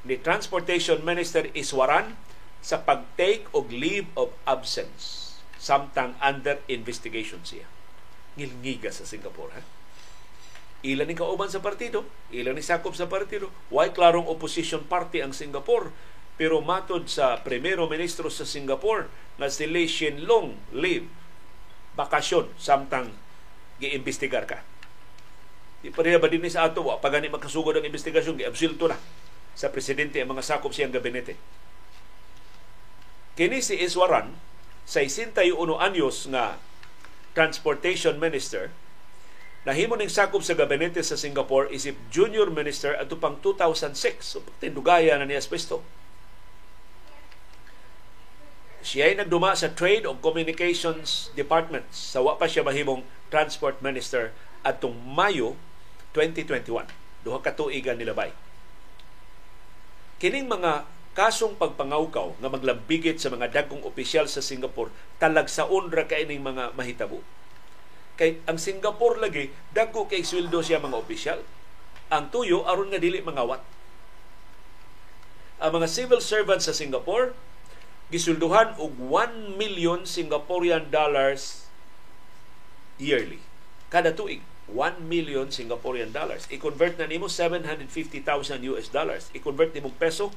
[0.07, 2.15] ni Transportation Minister Iswaran
[2.63, 7.67] sa pag-take og leave of absence samtang under investigation siya.
[8.39, 9.59] Ngilngiga sa Singapore.
[9.59, 9.80] Ha?
[10.81, 13.53] Ilan ni kauban sa partido, ilan ni sakop sa partido.
[13.69, 15.93] Why klarong opposition party ang Singapore?
[16.41, 21.05] Pero matod sa primero ministro sa Singapore nga si Lee Hsien Loong leave
[22.01, 23.13] bakasyon samtang
[23.77, 24.65] giimbestigar ka.
[25.85, 28.97] Di pa rin ba din sa ato, wa pa gani magkasugod ang investigasyon, giabsilto na
[29.53, 31.37] sa presidente ang mga sakop siyang gabinete.
[33.37, 34.37] Kini si Iswaran,
[34.85, 36.61] sa 61 anyos nga
[37.33, 38.73] transportation minister,
[39.69, 43.93] nahimo ning sakop sa gabinete sa Singapore isip junior minister at pang 2006.
[44.25, 45.85] So, tindugaya na niya sa pwesto.
[48.81, 54.33] Siya ay nagduma sa Trade o Communications Department sa wa pa siya mahimong Transport Minister
[54.65, 55.61] atong Mayo
[56.17, 56.89] 2021.
[57.21, 58.33] Duha ka tuigan nilabay.
[60.17, 64.89] Kining mga kasong pagpangawkaw nga maglambigit sa mga dagkong opisyal sa Singapore
[65.21, 67.21] talagsaon ra kay ning mga mahitabo.
[68.21, 71.41] Kay ang Singapore lagi dagko kay sweldo siya mga opisyal.
[72.13, 73.65] Ang tuyo aron nga dili mangawat.
[75.57, 77.33] Ang mga civil servants sa Singapore
[78.13, 81.65] gisulduhan og 1 million Singaporean dollars
[83.01, 83.41] yearly.
[83.89, 86.45] Kada tuig, 1 million Singaporean dollars.
[86.53, 87.89] I-convert na nimo 750,000
[88.69, 89.33] US dollars.
[89.33, 90.29] I-convert nimo peso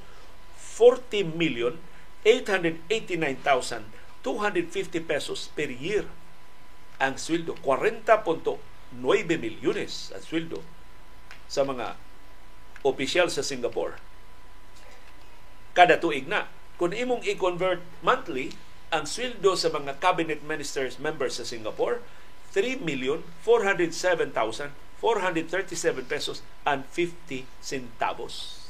[0.55, 1.75] 40 million
[2.23, 3.83] 889,250
[5.03, 6.07] pesos per year
[7.03, 7.59] ang sweldo.
[7.59, 8.31] 40.9
[9.27, 10.63] milyones ang sweldo
[11.51, 11.99] sa mga
[12.87, 13.99] opisyal sa Singapore.
[15.75, 16.47] Kada tuig na
[16.79, 18.55] kung imong i-convert monthly,
[18.93, 21.97] ang sweldo sa mga cabinet ministers members sa Singapore,
[22.53, 24.69] 3,407,437
[26.05, 28.61] pesos and 50 centavos.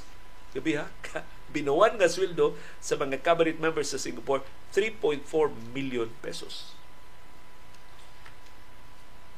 [0.55, 0.87] Gabi ha?
[1.53, 5.27] Binuwan nga sweldo sa mga cabinet members sa Singapore, 3.4
[5.75, 6.71] million pesos.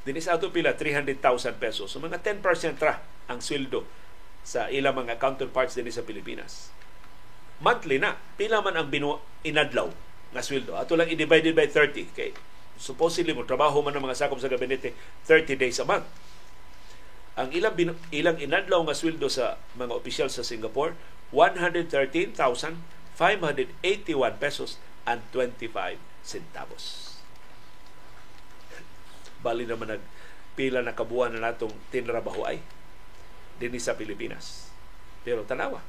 [0.06, 1.18] Dinis ato pila 300,000
[1.58, 1.90] pesos.
[1.90, 2.46] So mga 10%
[2.80, 3.84] ra ang sweldo
[4.46, 6.76] sa ilang mga counterparts din sa Pilipinas
[7.60, 8.18] monthly na.
[8.36, 9.92] Pila man ang binu inadlaw
[10.36, 10.76] nga sweldo.
[10.76, 12.12] Ato lang i-divided by 30.
[12.16, 12.36] Kay
[12.76, 14.92] supposedly mo trabaho man ng mga sakop sa gabinete
[15.24, 16.08] 30 days a month.
[17.36, 20.96] Ang ilang binu- ilang inadlaw nga sweldo sa mga opisyal sa Singapore
[21.32, 23.20] 113,581
[24.40, 27.05] pesos and 25 centavos.
[29.46, 30.04] Bali naman nag
[30.58, 32.58] pila na kabuan na natong tinrabaho ay
[33.62, 34.74] dinhi sa Pilipinas.
[35.22, 35.86] Pero tanawa,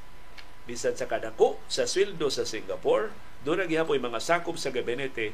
[0.69, 3.15] bisan sa kadako sa sweldo sa Singapore,
[3.47, 5.33] doon nagihapon mga sakop sa gabinete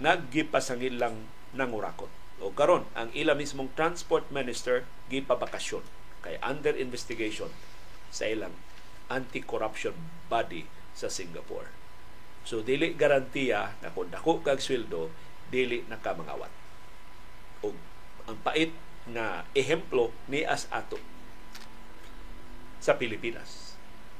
[0.00, 2.08] naggipasangil lang nangurakot.
[2.42, 5.84] O karon ang ila mismong transport minister gipabakasyon
[6.24, 7.52] kay under investigation
[8.08, 8.56] sa ilang
[9.12, 9.94] anti-corruption
[10.32, 10.64] body
[10.96, 11.68] sa Singapore.
[12.42, 15.12] So dili garantiya na kung dako kag sweldo
[15.52, 16.00] dili na
[17.62, 18.26] ka mangawat.
[18.26, 18.70] O ang pait
[19.06, 20.98] na ehemplo ni as ato
[22.82, 23.72] sa Pilipinas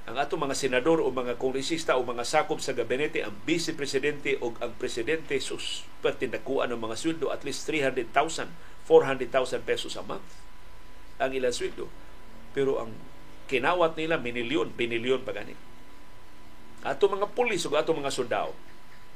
[0.02, 4.34] ang ato mga senador o mga kongresista o mga sakop sa gabinete, ang vice presidente
[4.42, 8.10] o ang presidente sus pertindakuan ng mga sweldo at least 300,000,
[8.90, 10.26] 400,000 pesos a month
[11.22, 11.86] ang ilang sweldo.
[12.50, 12.90] Pero ang
[13.46, 15.54] kinawat nila minilyon, binilyon pa gani.
[16.82, 18.50] Ato mga pulis o ato mga sundao,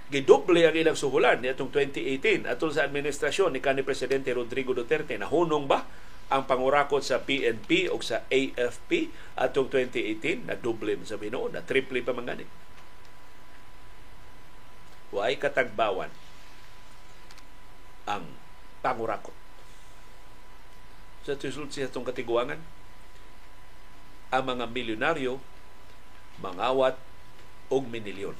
[0.06, 5.18] gidoble ang ilang suhulan ni atong 2018 atol sa administrasyon ni kanhi presidente Rodrigo Duterte
[5.18, 5.82] nahunong ba
[6.26, 12.02] ang pangurakot sa PNP o sa AFP atong 2018 na doble sa Binoo na triple
[12.02, 12.46] pa man gani.
[15.16, 16.10] Katagbawan
[18.10, 18.26] ang
[18.82, 19.34] pangurakot.
[21.26, 22.58] Sa tisulod siya itong katiguangan,
[24.30, 25.38] ang mga milyonaryo
[26.42, 26.98] mangawat
[27.70, 28.34] og minilyon.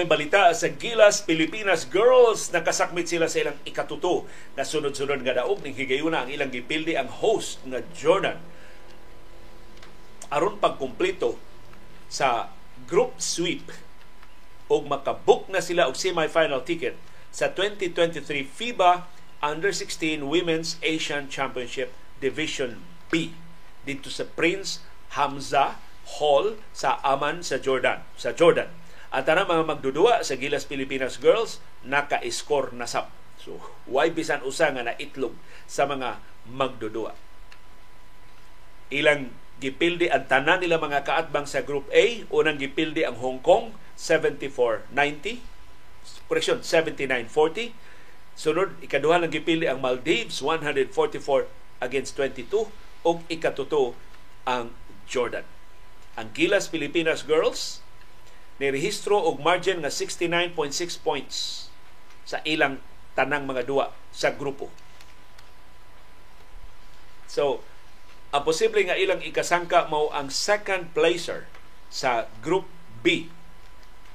[0.00, 2.48] May balita sa Gilas Pilipinas Girls.
[2.56, 4.24] Nakasakmit sila sa ilang ikatuto
[4.56, 5.60] na sunod-sunod nga daog.
[5.60, 8.40] Ning higayuna ang ilang gipildi ang host nga Jordan.
[10.32, 11.36] Aron pagkumpleto
[12.08, 12.48] sa
[12.88, 13.68] group sweep
[14.72, 16.96] og makabook na sila og semi-final ticket
[17.28, 19.04] sa 2023 FIBA
[19.40, 23.32] Under-16 Women's Asian Championship Division B
[23.88, 24.84] dito sa Prince
[25.16, 25.80] Hamza
[26.20, 28.68] Hall sa Aman sa Jordan sa Jordan
[29.10, 33.10] at ang mga magdudua sa Gilas Pilipinas Girls, naka-score na sap.
[33.42, 33.58] So,
[33.90, 35.34] why bisan usa nga na itlog
[35.66, 37.18] sa mga magdudua.
[38.94, 42.22] Ilang gipildi ang tanan nila mga kaatbang sa Group A.
[42.30, 45.42] Unang gipildi ang Hong Kong, 74-90.
[46.30, 47.74] Correction, 79-40.
[48.38, 51.48] Sunod, ikaduha lang gipildi ang Maldives, 144
[51.82, 52.70] against 22.
[53.00, 53.96] O ikatuto
[54.44, 54.74] ang
[55.08, 55.44] Jordan.
[56.14, 57.80] Ang Gilas Pilipinas Girls,
[58.60, 61.68] nirehistro og margin nga 69.6 points
[62.28, 62.78] sa ilang
[63.16, 64.68] tanang mga duwa sa grupo.
[67.30, 67.64] So,
[68.30, 71.50] ang posible nga ilang ikasangka mao ang second placer
[71.90, 72.70] sa Group
[73.02, 73.26] B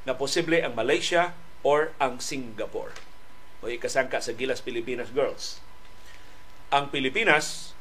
[0.08, 1.36] na posible ang Malaysia
[1.66, 2.96] or ang Singapore.
[3.66, 5.58] O ikasangka sa Gilas Pilipinas Girls.
[6.70, 7.74] Ang Pilipinas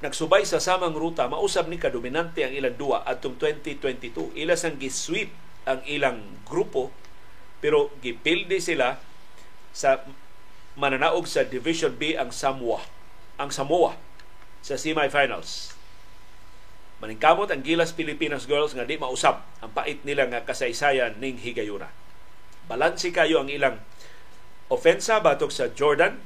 [0.00, 5.32] nagsubay sa samang ruta mausab ni kadominante ang ilang duwa atong 2022 ila sang gi-sweep
[5.68, 6.92] ang ilang grupo
[7.60, 9.00] pero gipildi sila
[9.72, 10.04] sa
[10.76, 12.84] mananaog sa Division B ang Samoa
[13.36, 13.96] ang Samoa
[14.64, 15.76] sa semifinals.
[17.04, 21.92] Maningkamot ang Gilas Pilipinas Girls nga di mausab ang pait nila nga kasaysayan ning higayuna.
[22.64, 23.76] Balansi kayo ang ilang
[24.72, 26.18] ofensa batok sa Jordan.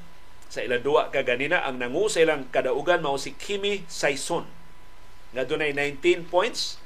[0.50, 4.42] Sa ilang duwa kaganina ang nangu sa ilang kadaugan mao si Kimi Saison.
[5.30, 6.82] Nga dunay 19 points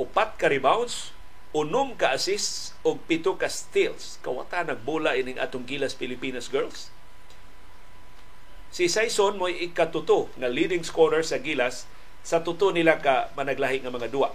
[0.00, 1.12] upat ka rebounds
[1.56, 4.16] unom ka assists o pito ka steals.
[4.24, 6.88] Kawata nagbola ining atong Gilas Pilipinas girls.
[8.72, 11.88] Si Saison mo ikatuto nga leading scorer sa Gilas
[12.26, 14.32] sa tuto nila ka managlahi nga mga duwa.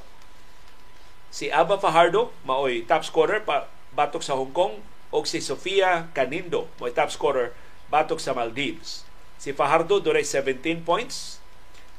[1.33, 4.81] Si Aba Fajardo maoy top scorer pa batok sa Hong Kong
[5.11, 7.51] o si Sofia Canindo mo top scorer
[7.91, 9.03] batok sa Maldives.
[9.35, 11.43] Si Fajardo dunay 17 points,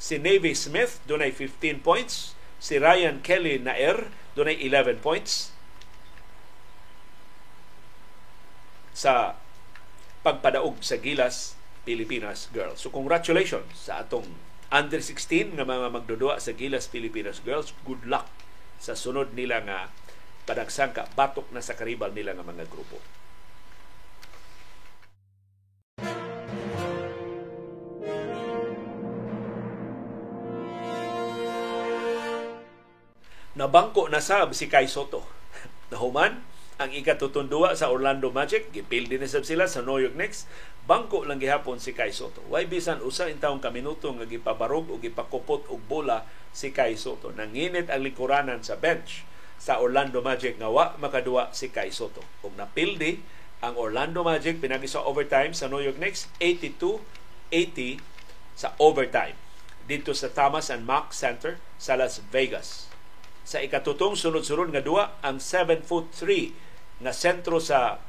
[0.01, 5.53] si Navy Smith dunay 15 points, si Ryan Kelly Nair dunay 11 points.
[8.93, 9.35] sa
[10.23, 12.79] pagpadaog sa Gilas Pilipinas Girls.
[12.79, 14.39] So congratulations sa atong
[14.71, 17.75] under 16 nga mga magdudua sa Gilas Pilipinas Girls.
[17.83, 18.31] Good luck
[18.79, 19.91] sa sunod nila nga
[20.53, 23.01] padagsangka batok na sa karibal nila nga mga grupo.
[33.57, 35.25] Nabangko na sab si Kai Soto.
[35.93, 36.45] Nahuman
[36.77, 40.45] ang ikatutundua sa Orlando Magic, gipildi na sab sila sa New York Knicks.
[40.85, 42.45] Bangko lang gihapon si Kai Soto.
[42.53, 47.33] Why bisan usa intawong kaminuto nga gipabarog o gipakupot og bola si Kai Soto.
[47.33, 49.32] Nanginit ang likuranan sa bench
[49.63, 52.27] sa Orlando Magic nga wa makaduwa si Kai Soto.
[52.43, 53.23] Ug napildi
[53.63, 58.03] ang Orlando Magic pinagi sa overtime sa New York Knicks 82-80
[58.59, 59.39] sa overtime
[59.87, 62.91] dito sa Thomas and Mack Center sa Las Vegas
[63.47, 68.03] sa ikatutong sunod-sunod nga duwa ang 7 foot 3 nga sentro sa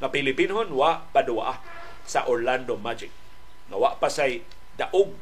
[0.00, 1.60] nga Pilipinhon wa padua
[2.08, 3.12] sa Orlando Magic.
[3.72, 4.44] Nga wa pa say
[4.76, 5.16] daog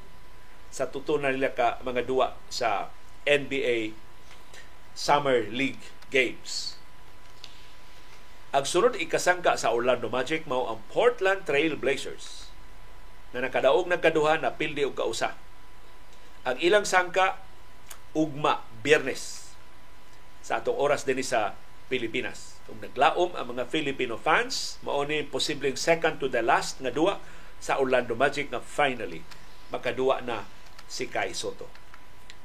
[0.71, 2.91] sa tutunan nila ka mga duwa sa
[3.27, 4.06] NBA
[4.97, 6.81] Summer League Games.
[8.57, 12.49] Ang sunod ikasangka sa Orlando Magic mao ang Portland Trail Blazers
[13.37, 15.37] na nakadaog nagkaduha na pildi og kausa.
[16.49, 17.37] Ang ilang sangka
[18.17, 19.53] ugma Biyernes
[20.41, 21.53] sa atong oras din sa
[21.93, 22.57] Pilipinas.
[22.65, 27.21] Kung naglaom ang mga Filipino fans, mao posibleng second to the last nga duwa
[27.61, 29.21] sa Orlando Magic nga finally
[29.69, 30.49] makaduwa na
[30.89, 31.69] si Kai Soto.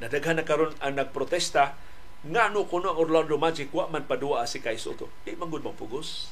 [0.04, 1.80] Nadaghan na karon ang nagprotesta
[2.22, 5.10] nga no kuno ang Orlando Magic wa man padua si Kai Soto.
[5.26, 6.30] Di man gud pugos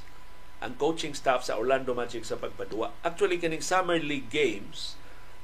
[0.62, 2.94] ang coaching staff sa Orlando Magic sa pagpadua.
[3.02, 5.00] Actually kining Summer League games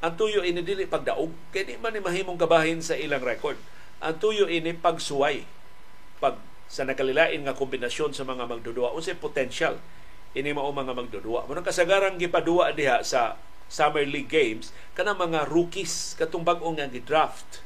[0.05, 3.57] ang tuyo ini dili pagdaog kay di man ni mahimong kabahin sa ilang record.
[4.05, 5.49] Ang tuyo ini pagsuway
[6.21, 6.37] pag
[6.69, 9.81] sa nakalilain nga kombinasyon sa mga magdudua unsay potential
[10.35, 16.13] ini mao mga magdudua mo kasagarang gipadua diha sa Summer League Games kana mga rookies
[16.17, 17.64] katong bag-o nga gi-draft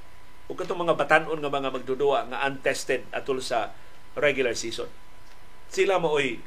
[0.49, 3.69] o katong mga batanon nga mga magdudua nga untested atol sa
[4.17, 4.89] regular season.
[5.69, 6.41] Sila maoy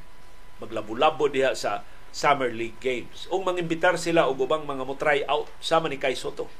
[0.58, 3.30] maglabo-labo diha sa Summer League Games.
[3.30, 6.50] O mangimbitar sila og ubang mga mo try out sama ni Kai Soto.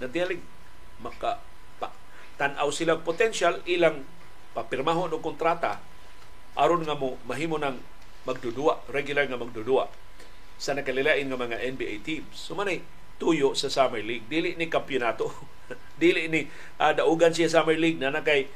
[0.00, 0.40] Natiyalig
[1.04, 1.44] maka
[1.76, 1.92] pa,
[2.40, 4.04] tan-aw sila potential ilang
[4.56, 5.78] papirmahon og kontrata
[6.56, 7.78] aron nga mo mahimo nang
[8.24, 9.88] magdudua, regular nga magdudua
[10.60, 12.36] sa nakalilain nga mga NBA teams.
[12.36, 12.56] So
[13.20, 15.28] tuyo sa Summer League, dili ni kampeonato.
[16.02, 16.48] dili ni
[16.80, 18.48] uh, daugan siya Summer League na nakay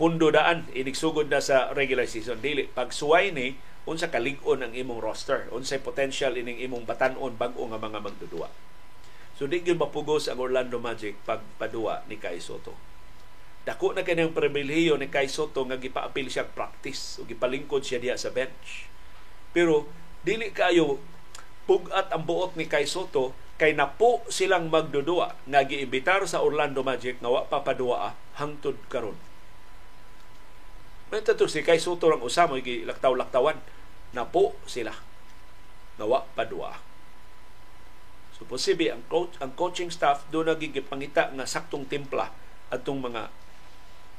[0.00, 2.40] pundo daan inigsugod na sa regular season.
[2.40, 5.52] Dili pagsuway ni unsa kalig-on ang imong roster?
[5.52, 8.48] Unsay potential ining imong batan-on bag-o nga mga magdudua?
[9.36, 12.72] So di gyud mapugos ang Orlando Magic pagpadua ni Kai Soto.
[13.62, 17.22] Dako na kanyang pribilehiyo ni Kai Soto nga gipaapil siya practice.
[17.22, 18.90] O gipalingkod siya diya sa bench.
[19.54, 19.86] Pero
[20.26, 20.98] dili kayo
[21.64, 27.22] pugat ang buot ni Kai Soto kay napo silang magdudua nga giimbitar sa Orlando Magic
[27.22, 29.14] nga wa pa padua hangtod karon.
[31.12, 33.60] May to si Kai Soto lang usamo gilaktaw-laktawan
[34.16, 34.90] napo sila
[36.00, 36.74] nga wa padua.
[38.34, 42.32] So posible ang coach ang coaching staff do na gigipangita nga saktong timpla
[42.72, 43.30] atong mga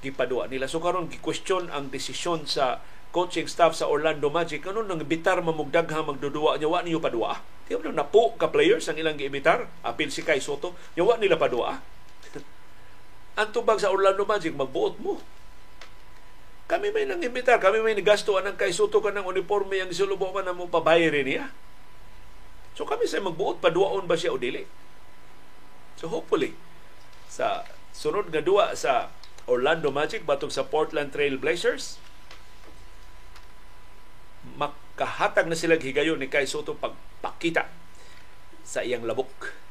[0.05, 0.71] gipadua nila.
[0.71, 2.79] So karon gi-question ang desisyon sa
[3.13, 7.37] coaching staff sa Orlando Magic kanon nang bitar mamugdagha magdudua nya wa niyo padua.
[7.69, 11.37] Di ba napo ka players ang ilang giibitar apil si Kai Soto nya wa nila
[11.37, 11.77] padua.
[13.39, 15.21] ang tubag sa Orlando Magic magbuot mo.
[16.65, 20.33] Kami may nang imbitar, kami may nagasto anang Kai Soto ka ng uniforme ang isulubo
[20.33, 21.53] man mo pabayari niya.
[22.73, 24.65] So kami sa magbuot paduaon ba siya o dili.
[26.01, 26.57] So hopefully
[27.29, 27.61] sa
[27.93, 29.13] sunod nga duwa sa
[29.45, 32.01] Orlando Magic batong sa Portland Trail Blazers
[34.57, 37.69] makahatag na sila higayon ni Kai Soto pagpakita
[38.63, 39.63] sa iyang labok.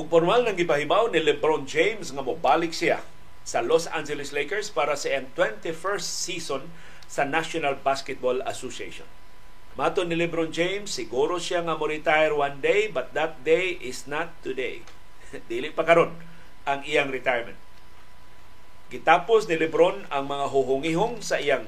[0.00, 3.04] Ug formal nang gipahibaw ni LeBron James nga mobalik siya
[3.44, 6.62] sa Los Angeles Lakers para sa iyang 21st season
[7.10, 9.19] sa National Basketball Association.
[9.80, 14.28] Mato ni LeBron James, siguro siya nga mo-retire one day, but that day is not
[14.44, 14.84] today.
[15.48, 16.20] Dili pa karon
[16.68, 17.56] ang iyang retirement.
[18.92, 21.64] Gitapos ni LeBron ang mga huhungihong sa iyang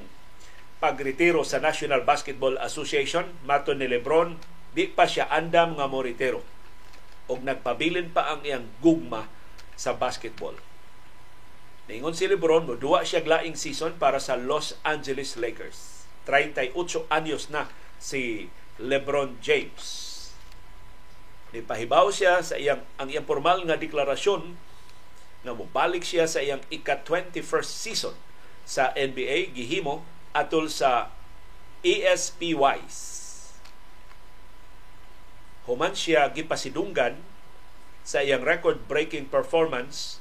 [0.76, 3.32] pagretiro sa National Basketball Association.
[3.48, 4.36] Mato ni LeBron,
[4.76, 6.44] di pa siya andam nga mo retiro.
[7.32, 9.24] Og nagpabilin pa ang iyang gugma
[9.72, 10.60] sa basketball.
[11.88, 16.04] Ningon si LeBron, duwa siya glaing season para sa Los Angeles Lakers.
[16.28, 16.76] 38
[17.08, 18.50] anyos na si
[18.82, 20.10] LeBron James.
[21.54, 24.58] Nipahibaw siya sa iyang ang iyang formal nga deklarasyon
[25.46, 28.16] nga mobalik siya sa iyang ika-21st season
[28.66, 30.02] sa NBA gihimo
[30.34, 31.14] atol sa
[31.86, 33.22] ESP Wise.
[35.70, 37.22] Human siya gipasidunggan
[38.02, 40.18] sa iyang record-breaking performance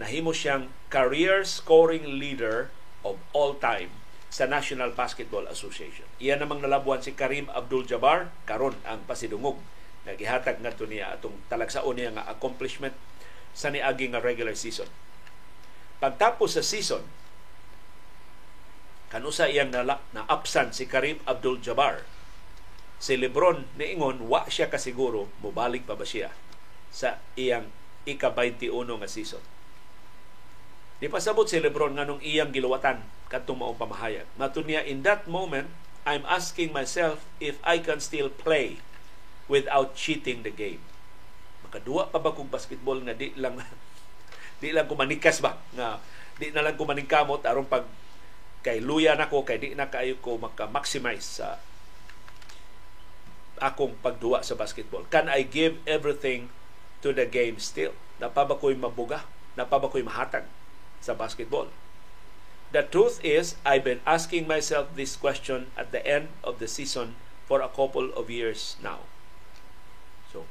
[0.00, 2.72] nahimo siyang career scoring leader
[3.04, 3.92] of all time
[4.30, 6.06] sa National Basketball Association.
[6.18, 9.58] Iyan namang nalabuan si Karim Abdul-Jabbar karon ang pasidungog
[10.06, 12.94] nagihatag ngadto niya atong talagsaon niya nga accomplishment
[13.56, 14.86] sa niagi nga regular season.
[15.98, 17.02] Pagtapos sa season,
[19.08, 22.04] kanusa iyang na, na absent si Karim Abdul-Jabbar.
[22.96, 26.32] Si Lebron niingon wa siya kasiguro mobalik pa ba siya
[26.88, 27.68] sa iyang
[28.08, 29.42] ika-21 nga season.
[30.96, 34.24] Di pasabot si Lebron nga nung iyang giluwatan kadtong maong pamahayag.
[34.40, 35.68] Matun niya, in that moment,
[36.06, 38.78] I'm asking myself if I can still play
[39.50, 40.80] without cheating the game.
[41.66, 43.58] Makadua pa ba kong basketball nga di lang
[44.62, 45.98] di lang kumanikas ba nga
[46.38, 47.84] di na lang kumaningkamot aron pag
[48.62, 51.58] kay luya na ko kay di na kayo ko maka-maximize sa
[53.58, 55.04] akong pagduwa sa basketball.
[55.10, 56.52] Can I give everything
[57.00, 57.96] to the game still?
[58.22, 59.24] Napaba ko'y mabuga?
[59.56, 60.44] Napaba ko'y mahatag?
[61.00, 61.68] Sa basketball.
[62.74, 67.14] The truth is, I've been asking myself this question at the end of the season
[67.46, 69.06] for a couple of years now.
[70.34, 70.44] So,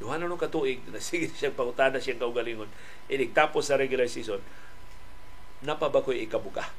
[0.00, 2.72] duha na nung katuig, sige siyang pangutana siyang kaugalingon,
[3.12, 4.40] inig tapos sa regular season,
[5.60, 6.72] napaba ko'y ikabuka.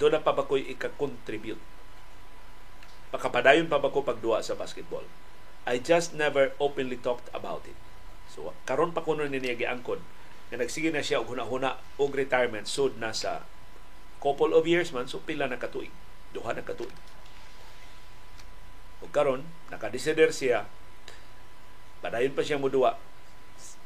[0.00, 1.60] Doon na pa ba ko'y ika-contribute.
[3.12, 5.04] Pakapadayon pa ba ko pagduwa sa basketball.
[5.68, 7.76] I just never openly talked about it.
[8.32, 10.00] So, karon pa kuno ni niya giangkon
[10.50, 12.70] nga nagsige na siya og huna-huna og retirement.
[12.70, 13.42] Sud na sa
[14.22, 15.92] couple of years man so pila na katuig
[16.34, 16.92] duha na katuig
[19.04, 20.64] ug karon nakadesider siya.
[22.00, 22.96] Padayon pa siya muduwa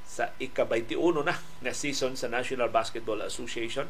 [0.06, 3.86] sa ika-21 na na season sa National Basketball Association.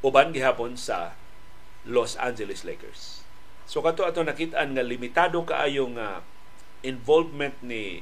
[0.00, 1.18] Uban gihapon sa
[1.84, 3.24] Los Angeles Lakers.
[3.68, 6.24] So kato ato nakitaan nga limitado kaayo nga
[6.80, 8.00] involvement ni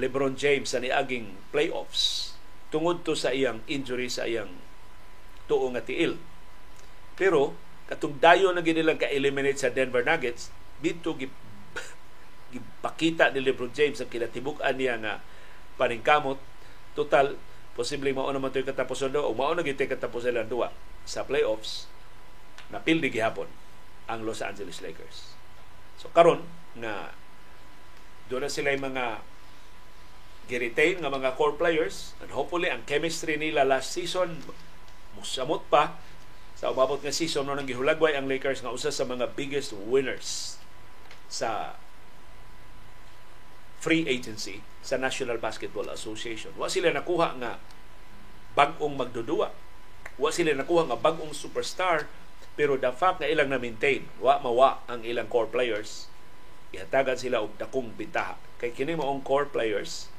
[0.00, 2.32] LeBron James sa niaging playoffs
[2.72, 4.50] tungod to sa iyang injury sa iyang
[5.44, 6.16] tuo nga tiil.
[7.18, 7.52] Pero
[7.90, 10.48] katong dayo na ginilang ka-eliminate sa Denver Nuggets,
[10.80, 11.12] dito
[12.54, 15.20] gipakita ni LeBron James ang kinatibuk-an niya nga
[15.76, 16.40] paningkamot
[16.94, 17.36] total
[17.78, 20.74] posibleng mao naman to'y katapusan do o mao na gitay katapusan lang duwa
[21.06, 21.86] sa playoffs
[22.68, 23.46] na pildi gihapon
[24.10, 25.32] ang Los Angeles Lakers.
[25.96, 26.42] So karon
[26.78, 27.14] nga
[28.30, 29.22] doon na sila yung mga
[30.50, 34.42] gi-retain nga mga core players and hopefully ang chemistry nila last season
[35.14, 35.94] musamot pa
[36.58, 40.58] sa umabot nga season no nang gihulagway ang Lakers nga usa sa mga biggest winners
[41.30, 41.78] sa
[43.80, 46.52] free agency sa National Basketball Association.
[46.58, 47.56] Wa sila nakuha nga
[48.52, 49.56] bag-ong magdudua.
[50.20, 52.04] Wa sila nakuha nga bag-ong superstar
[52.60, 56.12] pero the fact nga ilang na-maintain, wa mawa ang ilang core players,
[56.76, 58.36] ihatagan sila og dakong bintaha.
[58.60, 60.09] Kay kini maong core players,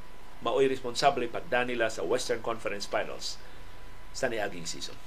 [0.41, 3.37] maoy responsable pagdani nila sa Western Conference Finals
[4.11, 4.97] sa niaging season.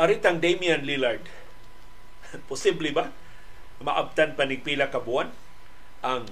[0.00, 1.20] Aritang Damian Lillard.
[2.50, 3.12] Posible ba?
[3.84, 5.28] Maabtan pa ning ka buwan
[6.00, 6.24] ang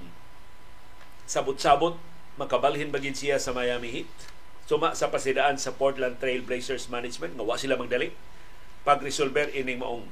[1.28, 2.01] sabot-sabot
[2.40, 4.12] makabalhin bagin siya sa Miami Heat.
[4.64, 8.09] Suma sa pasidaan sa Portland Trail Blazers Management nga wa sila magdali
[8.89, 10.09] pag-resolver ini maong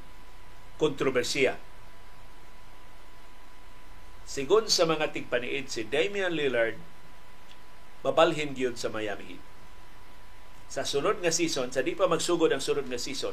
[0.76, 1.56] kontrobersiya.
[4.28, 6.76] Sigon sa mga tigpaniid si Damian Lillard
[8.04, 9.44] mabalhin gyud sa Miami Heat.
[10.68, 13.32] Sa sunod nga season, sa di pa magsugod ang sunod nga season,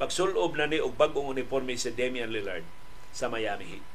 [0.00, 2.64] pagsulob na ni og bagong uniforme si Damian Lillard
[3.12, 3.88] sa Miami Heat.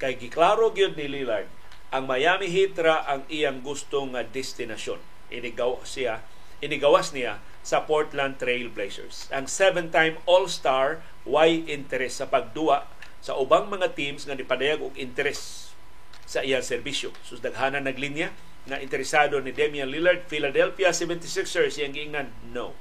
[0.00, 1.52] Kay giklaro gyud ni Lillard
[1.92, 4.98] ang Miami Heat ra ang iyang gusto nga destinasyon.
[5.28, 6.24] Inigaw siya,
[6.64, 9.26] inigawas niya sa Portland Trail Blazers.
[9.34, 12.86] Ang seven-time All-Star why interest sa pagduwa
[13.18, 15.74] sa ubang mga teams nga nipadayag og interest
[16.22, 17.10] sa iyang serbisyo.
[17.26, 18.30] Sus daghanan naglinya
[18.70, 22.78] nga interesado ni Damian Lillard, Philadelphia 76ers iyang giingnan, no.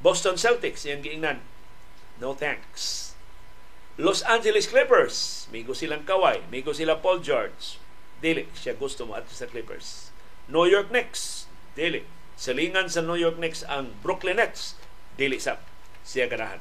[0.00, 1.44] Boston Celtics iyang giingnan,
[2.24, 3.12] no thanks.
[4.00, 7.76] Los Angeles Clippers, migo silang kaway, migo sila Paul George.
[8.24, 10.08] Dili, siya gusto mo at sa Clippers.
[10.48, 11.44] New York Knicks,
[11.76, 12.00] dili.
[12.42, 14.74] Salingan sa New York Knicks ang Brooklyn Nets,
[15.14, 15.62] dili sa
[16.02, 16.58] siya ganahan.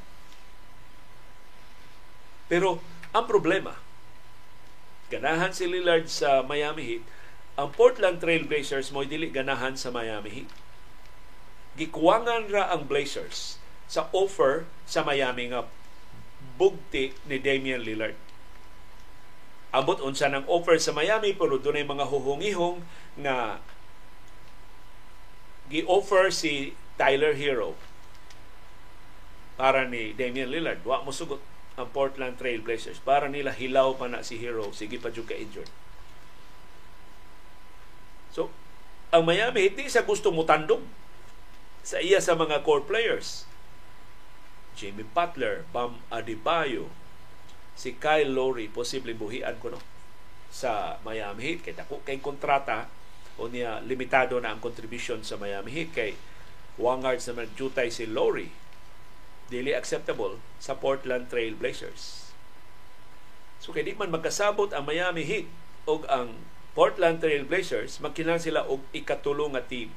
[2.46, 3.74] Pero ang problema,
[5.10, 7.04] ganahan si Lillard sa Miami Heat,
[7.58, 10.50] ang Portland Trail Blazers mo dili ganahan sa Miami Heat.
[11.82, 13.58] Gikuwangan ra ang Blazers
[13.90, 15.66] sa offer sa Miami nga
[16.62, 18.14] bugti ni Damian Lillard.
[19.74, 22.86] Abot unsa ng offer sa Miami pero dunay mga huhungihong
[23.18, 23.58] nga
[25.72, 27.80] gi-offer si Tyler Hero
[29.56, 30.84] para ni Damian Lillard.
[30.84, 31.40] Wa mo sugot
[31.80, 35.34] ang Portland Trail Blazers para nila hilaw pa na si Hero sige pa jud ka
[35.34, 35.72] injured.
[38.36, 38.52] So,
[39.12, 40.84] ang Miami hindi sa gusto mo tandog
[41.82, 43.48] sa iya sa mga core players.
[44.72, 46.88] Jimmy Butler, Bam Adebayo,
[47.76, 49.82] si Kyle Lowry, posibleng buhian ko no
[50.52, 51.60] sa Miami Heat.
[51.64, 52.92] Kaya ako kay kontrata
[53.42, 56.14] o niya limitado na ang contribution sa Miami Heat kay
[56.78, 58.54] Wangards na nagjutay si Lowry
[59.50, 62.32] dili acceptable sa Portland Trail Blazers.
[63.58, 65.50] So kay di man magkasabot ang Miami Heat
[65.90, 66.38] o ang
[66.72, 69.92] Portland Trail Blazers, magkinang sila og ikatulong nga team.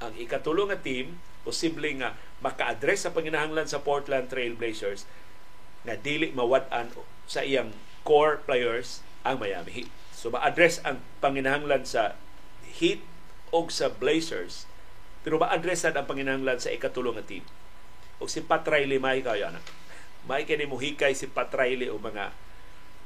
[0.00, 5.04] Ang ikatulong nga team, posible nga maka-address sa panginahanglan sa Portland Trail Blazers
[5.84, 6.94] na dili mawad-an
[7.28, 7.76] sa iyang
[8.08, 10.01] core players ang Miami Heat.
[10.22, 12.14] So ma-address ang panginahanglan sa
[12.78, 13.02] Heat
[13.50, 14.70] o sa Blazers
[15.26, 17.42] pero ma-address ang panginahanglan sa ikatulong nga team.
[18.22, 19.58] O si Pat Riley may kayo na.
[20.22, 22.30] May kini mo hikay si Pat Riley o mga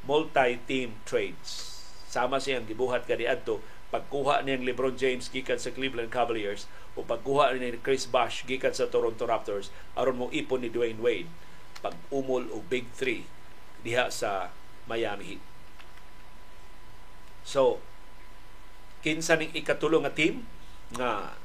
[0.05, 1.73] multi-team trades
[2.13, 7.81] sama siyang gibuhat kaniadto pagkuha niyang LeBron James gikan sa Cleveland Cavaliers o pagkuha ni
[7.81, 11.33] Chris Bosh gikan sa Toronto Raptors aron mo ipon ni Dwayne Wade
[11.81, 13.25] pag umol og Big 3
[13.89, 14.53] diha sa
[14.85, 15.56] Miami Heat.
[17.47, 17.79] So,
[19.07, 20.43] kinsa ning ikatulong nga team
[20.99, 21.39] nga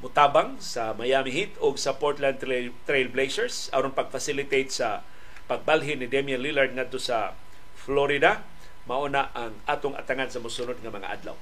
[0.00, 5.04] mutabang sa Miami Heat o sa Portland Trail Blazers aron pag-facilitate sa
[5.44, 7.36] pagbalhin ni Damian Lillard ngadto sa
[7.76, 8.40] Florida
[8.88, 11.36] mauna ang atong atangan sa musunod nga mga adlaw.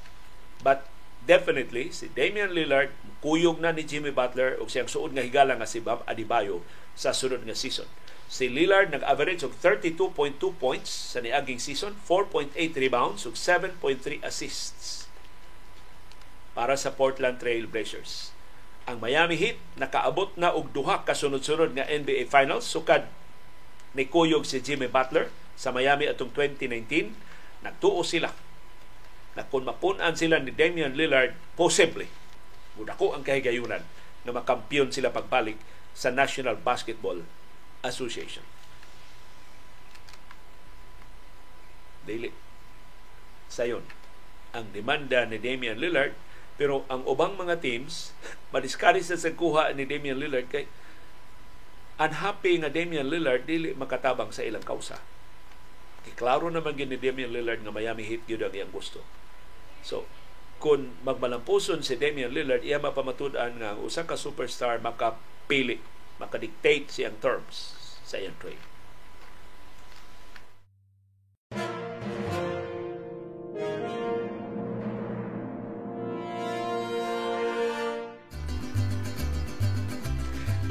[0.62, 0.86] But
[1.22, 2.90] definitely si Damian Lillard
[3.22, 6.66] kuyog na ni Jimmy Butler ug siyang suod nga higala nga si Bam Adebayo
[6.98, 7.86] sa sunod nga season.
[8.32, 15.04] Si Lillard nag-average og 32.2 points sa niaging season, 4.8 rebounds ug 7.3 assists.
[16.56, 18.32] Para sa Portland Trail Blazers.
[18.88, 22.64] Ang Miami Heat nakaabot na og duha ka sunod-sunod nga NBA Finals.
[22.64, 23.04] Sukad
[23.92, 27.12] ni kuyog si Jimmy Butler sa Miami atong 2019
[27.62, 28.34] Nagtuo sila.
[29.38, 32.10] Na kung mapunan sila ni Damian Lillard, posible,
[32.74, 33.86] mudako ang kahigayunan
[34.26, 35.56] na makampiyon sila pagbalik
[35.94, 37.22] sa National Basketball
[37.82, 38.46] Association.
[42.02, 42.30] Dili.
[43.52, 43.84] Sayon,
[44.56, 46.16] ang demanda ni Damian Lillard,
[46.58, 48.16] pero ang ubang mga teams,
[48.54, 50.66] madiskaris sa kuha ni Damian Lillard kay
[52.00, 54.98] unhappy nga Damian Lillard dili makatabang sa ilang kausa
[56.22, 59.02] Klaro naman gini Damian Lillard nga Miami Heat gyud ang iyang gusto.
[59.82, 60.06] So,
[60.62, 65.82] kung magmalampuson si Damian Lillard, iya mapamatud-an nga usa ka superstar makapili,
[66.22, 67.74] makadictate siyang terms
[68.06, 68.72] sa iyang trade.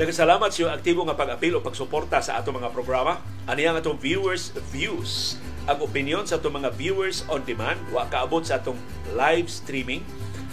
[0.02, 3.22] Daghang salamat sa aktibo nga pag-apil o pagsuporta sa ato mga programa.
[3.46, 5.38] Ani ang atong viewers views.
[5.70, 8.82] Ang opinion sa atong mga viewers on demand wa kaabot sa atong
[9.14, 10.02] live streaming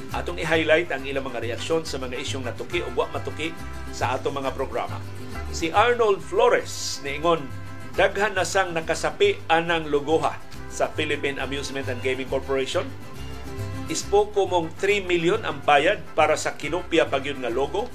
[0.09, 3.53] Atong i-highlight ang ilang mga reaksyon sa mga isyong natuki o wa matuki
[3.93, 4.97] sa atong mga programa.
[5.53, 7.45] Si Arnold Flores niingon
[7.93, 10.39] daghan na sang nakasapi anang luguha
[10.73, 12.87] sa Philippine Amusement and Gaming Corporation.
[13.89, 17.89] Ispo ko mong 3 million ang bayad para sa kinopya pagyud nga logo.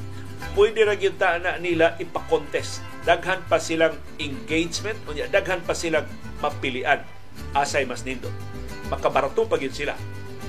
[0.58, 2.84] Pwede ra gyud na nila ipa-contest.
[3.08, 6.06] Daghan pa silang engagement, unya daghan pa silang
[6.44, 7.00] mapilian.
[7.56, 8.28] Asay mas nindo.
[8.92, 9.96] Makabarato pa sila.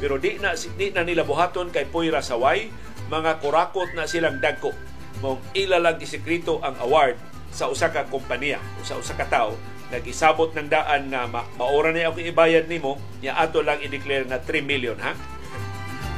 [0.05, 2.69] Pero di na di na nila buhaton kay puira saway,
[3.09, 4.77] mga kurakot na silang dagko.
[5.25, 7.17] Mong ilalang isekreto ang award
[7.49, 9.57] sa usa ka kompanya o sa usa ka tawo
[9.89, 13.01] nag-isabot ng daan nga ma- maora na ako ibayad nimo.
[13.23, 15.15] Nya ato lang i-declare na 3 million ha?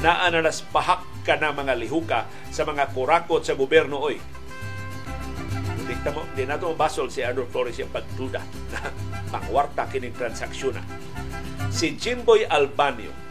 [0.01, 4.17] Naa na nas pahak ka na mga lihuka sa mga kurakot sa gobyerno oy.
[5.87, 8.43] Dikta mo, di nato basol si Arnold Flores yung pagduda
[8.75, 8.91] na
[9.31, 10.83] pangwarta kining transaksyon na.
[11.71, 13.26] Si Jimboy Albanio,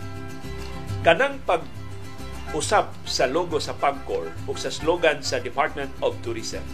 [1.06, 1.62] kanang pag
[2.58, 6.66] usab sa logo sa Pangcor o sa slogan sa Department of Tourism.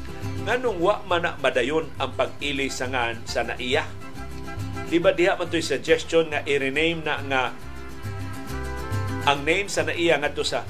[0.47, 3.83] Nganong wa man madayon ang pag-ili sa ngan sa naiya?
[4.87, 7.43] Di ba diha man to'y suggestion nga i-rename na nga
[9.27, 10.63] ang name sa naiya nga to sa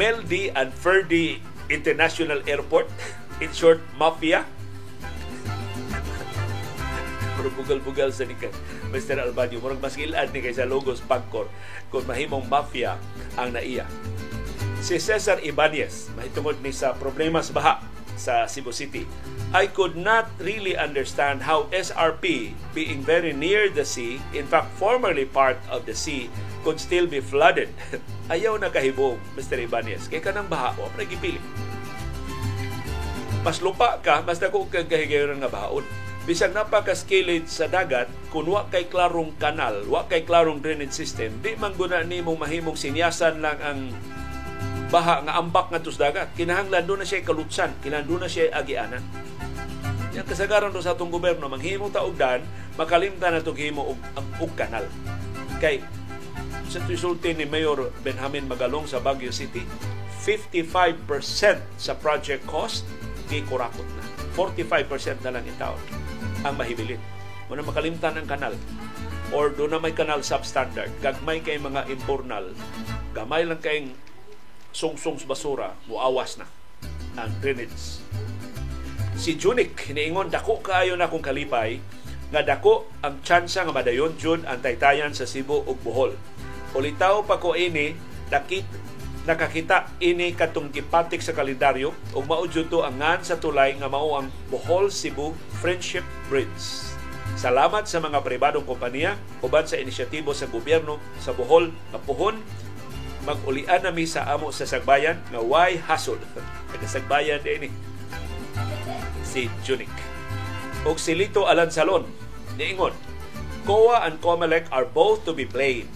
[0.00, 2.88] Meldy and Ferdy International Airport
[3.44, 4.48] in short Mafia
[7.34, 8.32] Pero bugal-bugal sa ni
[8.94, 9.18] Mr.
[9.18, 9.58] Albanyo.
[9.58, 11.50] Murag mas ilad ni kaysa logos Pagcor
[11.90, 12.94] kung mahimong mafia
[13.34, 13.90] ang naiya
[14.84, 17.74] si Cesar Ibanez, mahitungod ni sa problema sa baha
[18.20, 19.08] sa Cebu City.
[19.56, 25.24] I could not really understand how SRP, being very near the sea, in fact formerly
[25.24, 26.28] part of the sea,
[26.68, 27.72] could still be flooded.
[28.32, 29.56] Ayaw na kahibong, Mr.
[29.56, 30.04] Ibanez.
[30.12, 31.40] Kaya ka ng baha, o nagipili.
[33.40, 36.03] Mas lupa ka, mas dako kang kahigayon nga bahaon.
[36.24, 41.52] Bisag napaka-skilled sa dagat, kung wa kay klarong kanal, wa kay klarong drainage system, di
[41.52, 43.92] man guna ni mong mahimong sinyasan lang ang
[44.88, 46.32] baha nga ambak nga tus dagat.
[46.32, 49.04] Kinahanglan do na siya kalutsan kinahanglan do na siya agianan.
[50.16, 52.40] Yang kasagaran do sa atong gobyerno manghimo ta og dan
[52.80, 54.00] makalimtan na himo og,
[54.40, 54.88] og kanal.
[55.60, 55.84] Kay
[56.72, 59.60] sa resulti ni Mayor Benjamin Magalong sa Baguio City
[60.24, 61.04] 55%
[61.76, 62.88] sa project cost
[63.28, 65.56] kay kurakot na 45% na lang in
[66.42, 67.00] ang mahibilin.
[67.46, 68.54] Muna makalimtan ang kanal.
[69.32, 70.92] Or doon na may kanal substandard.
[71.00, 72.52] Gagmay kay mga imbornal
[73.14, 73.94] gamay lang kayong
[74.74, 76.50] sungsong basura, muawas na
[77.14, 78.02] ang drainage.
[79.14, 81.78] Si Junik, hiniingon, dako kaayo na kung kalipay,
[82.34, 86.18] nga dako ang tsansa nga madayon jud ang taytayan sa Cebu ug Bohol.
[86.74, 87.94] Ulitaw pa ko ini,
[88.26, 88.66] dakit
[89.24, 94.20] nakakita ini katong gipatik sa kalendaryo ug mao to ang ngan sa tulay nga mao
[94.20, 95.32] ang Bohol Cebu
[95.64, 96.92] Friendship Bridge.
[97.40, 102.36] Salamat sa mga pribadong kompanya uban sa inisyatibo sa gobyerno sa Bohol nga puhon
[103.24, 106.20] mag-ulian nami sa amo sa sagbayan nga why hasol.
[106.70, 107.70] Kada sagbayan din ni
[109.24, 109.90] si Junik.
[110.84, 112.04] Og si Lito Alansalon
[112.60, 112.92] niingon,
[113.64, 115.88] COA and COMELEC are both to be blamed.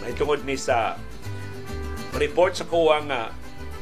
[0.00, 0.96] May tungod ni sa
[2.18, 3.30] report sa COA nga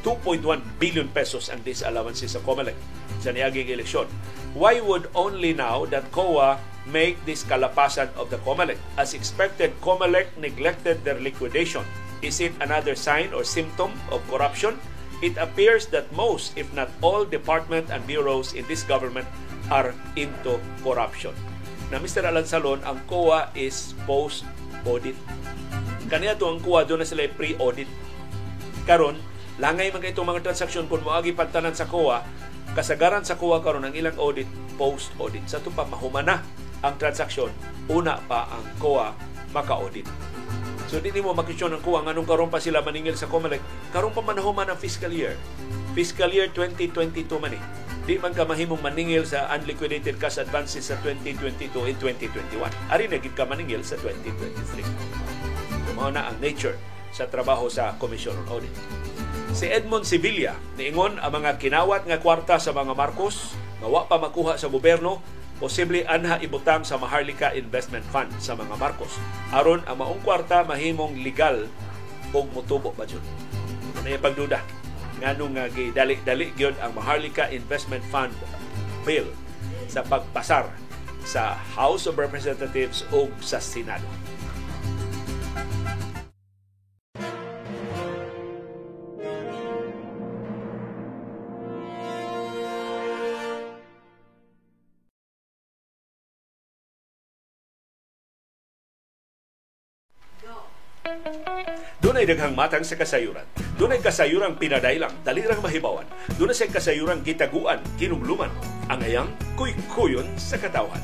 [0.05, 0.43] 2.1
[0.79, 2.77] billion pesos ang disallowances sa COMELEC
[3.19, 4.07] sa niaging eleksyon.
[4.53, 6.57] Why would only now that COA
[6.89, 8.77] make this kalapasan of the COMELEC?
[8.95, 11.83] As expected, COMELEC neglected their liquidation
[12.19, 14.75] Is it another sign or symptom of corruption?
[15.23, 19.27] It appears that most, if not all, department and bureaus in this government
[19.71, 21.31] are into corruption.
[21.91, 22.27] Na Mr.
[22.27, 25.15] Alan Salon, ang COA is post-audit.
[26.11, 27.87] Kaniya to ang COA, doon na sila pre-audit.
[28.89, 29.21] Karon,
[29.61, 32.25] langay man itong mga transaksyon kung moagi pagtanan sa COA,
[32.73, 34.49] kasagaran sa COA karon ang ilang audit,
[34.81, 35.45] post-audit.
[35.45, 36.41] Sa ito pa, mahumana
[36.81, 37.53] ang transaksyon,
[37.85, 39.13] una pa ang COA
[39.53, 40.09] maka-audit.
[40.89, 43.61] So di mo makisyon ang kuha nganong karon pa sila maningil sa COMELEC.
[43.93, 45.37] Karon pa manahon man ang fiscal year.
[45.93, 47.61] Fiscal year 2022 man eh.
[48.09, 52.57] Di man ka mahimong maningil sa unliquidated cash advances sa 2022 and 2021.
[52.89, 55.93] Ari na gid ka maningil sa 2023.
[55.93, 56.73] Mao na ang nature
[57.13, 58.73] sa trabaho sa Commission on Audit.
[59.53, 64.59] Si Edmond Sevilla niingon ang mga kinawat nga kwarta sa mga Marcos nga pa makuha
[64.59, 65.23] sa gobyerno
[65.59, 69.11] posible anha ibutang sa Maharlika Investment Fund sa mga Marcos.
[69.51, 71.67] Aron ang maong kwarta mahimong legal
[72.31, 73.23] o mutubo ba jud.
[73.99, 74.63] Ano pagduda?
[75.19, 78.31] Nganong nga dali-dali gyud ang Maharlika Investment Fund
[79.03, 79.27] bill
[79.91, 80.71] sa pagpasar
[81.27, 84.07] sa House of Representatives o sa Senado.
[102.09, 103.45] Doon ay daghang matang sa kasayuran.
[103.77, 106.09] Doon ay kasayuran pinadailang, dalirang mahibawan.
[106.41, 108.49] Doon ay kasayuran gitaguan, kinumluman,
[108.89, 110.97] ang ayang kuy-kuyon sa katawan.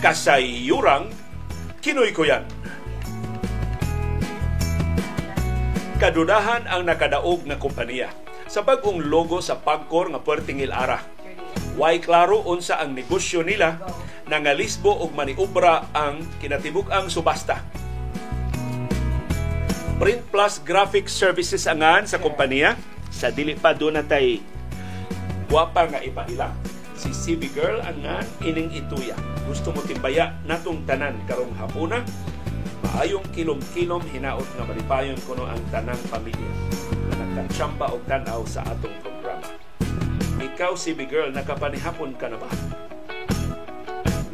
[0.00, 1.12] Kasayuran
[1.84, 2.48] kinuy-kuyan.
[6.00, 8.08] Kadudahan ang nakadaog nga kompanya
[8.48, 11.04] sa bagong logo sa Pagcor nga Puertingil Ara.
[11.76, 13.84] Way klaro unsa ang negosyo nila
[14.32, 17.60] nangalisbo og maniobra ang kinatibuk-ang subasta.
[20.02, 22.74] Print Plus Graphic Services angan sa kompanya
[23.06, 24.42] sa dili pa do natay
[25.46, 26.50] guwapa nga ipaila.
[26.98, 29.14] Si CB Girl angan ining ituya.
[29.46, 32.02] Gusto mo timbaya natong tanan karong hapuna
[32.82, 36.50] maayong kilom-kilom hinaot nga malipayon kuno ang tanang pamilya
[37.06, 39.54] na nagkatsamba og tanaw sa atong programa.
[40.42, 42.50] Ikaw, CB Girl, nakapanihapon ka na ba?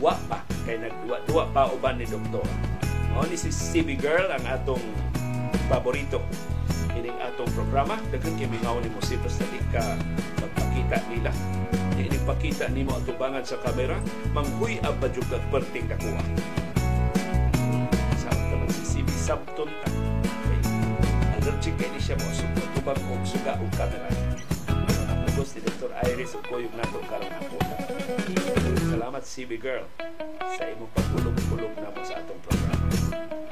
[0.00, 2.48] Wa pa, kay nagduwa-duwa pa uban ni Doktor.
[3.12, 5.07] O ni si CB Girl ang atong
[5.68, 6.18] paborito
[6.96, 7.94] ining atong programa.
[8.10, 9.84] Daghang kay mingaw ni mo sipas na di ka
[10.40, 11.30] magpakita nila.
[11.94, 14.00] Di pakita nimo ang tubangan sa kamera,
[14.34, 16.24] manghuy ang badyog kag perting kakuha
[19.28, 19.88] sabton ka.
[19.92, 20.60] Okay.
[21.36, 22.32] Allergic kay ni siya mo.
[22.32, 24.08] Sugo, tubang o suga o kamera.
[25.48, 25.94] Si Dr.
[26.12, 27.56] Iris o koyong nato karong ako.
[28.90, 29.86] Salamat CB Girl
[30.44, 33.47] sa imong pagkulong-kulong na mo sa atong programa.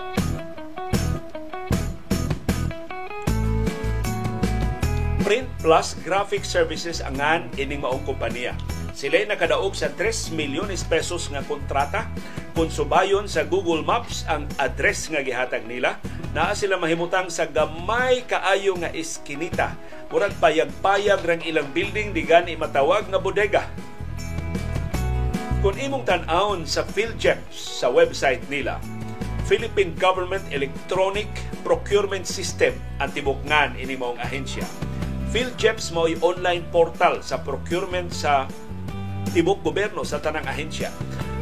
[5.27, 8.55] Print Plus Graphic Services angan ining maong kompanya.
[8.95, 12.07] Sila nakadaog sa 3 milyones pesos nga kontrata
[12.55, 15.99] kung subayon sa Google Maps ang address nga gihatag nila,
[16.31, 19.75] naa sila mahimutang sa gamay kaayo nga iskinita.
[20.15, 23.67] Murag payag-payag rang ilang building di gani matawag nga bodega.
[25.59, 28.79] Kung imong tan-awon sa PhilJeps sa website nila,
[29.51, 31.27] Philippine Government Electronic
[31.67, 34.63] Procurement System ang tibukngan ini maong ahensya.
[35.35, 38.47] PhilJeps mo online portal sa procurement sa
[39.35, 40.95] tibok gobyerno sa tanang ahensya.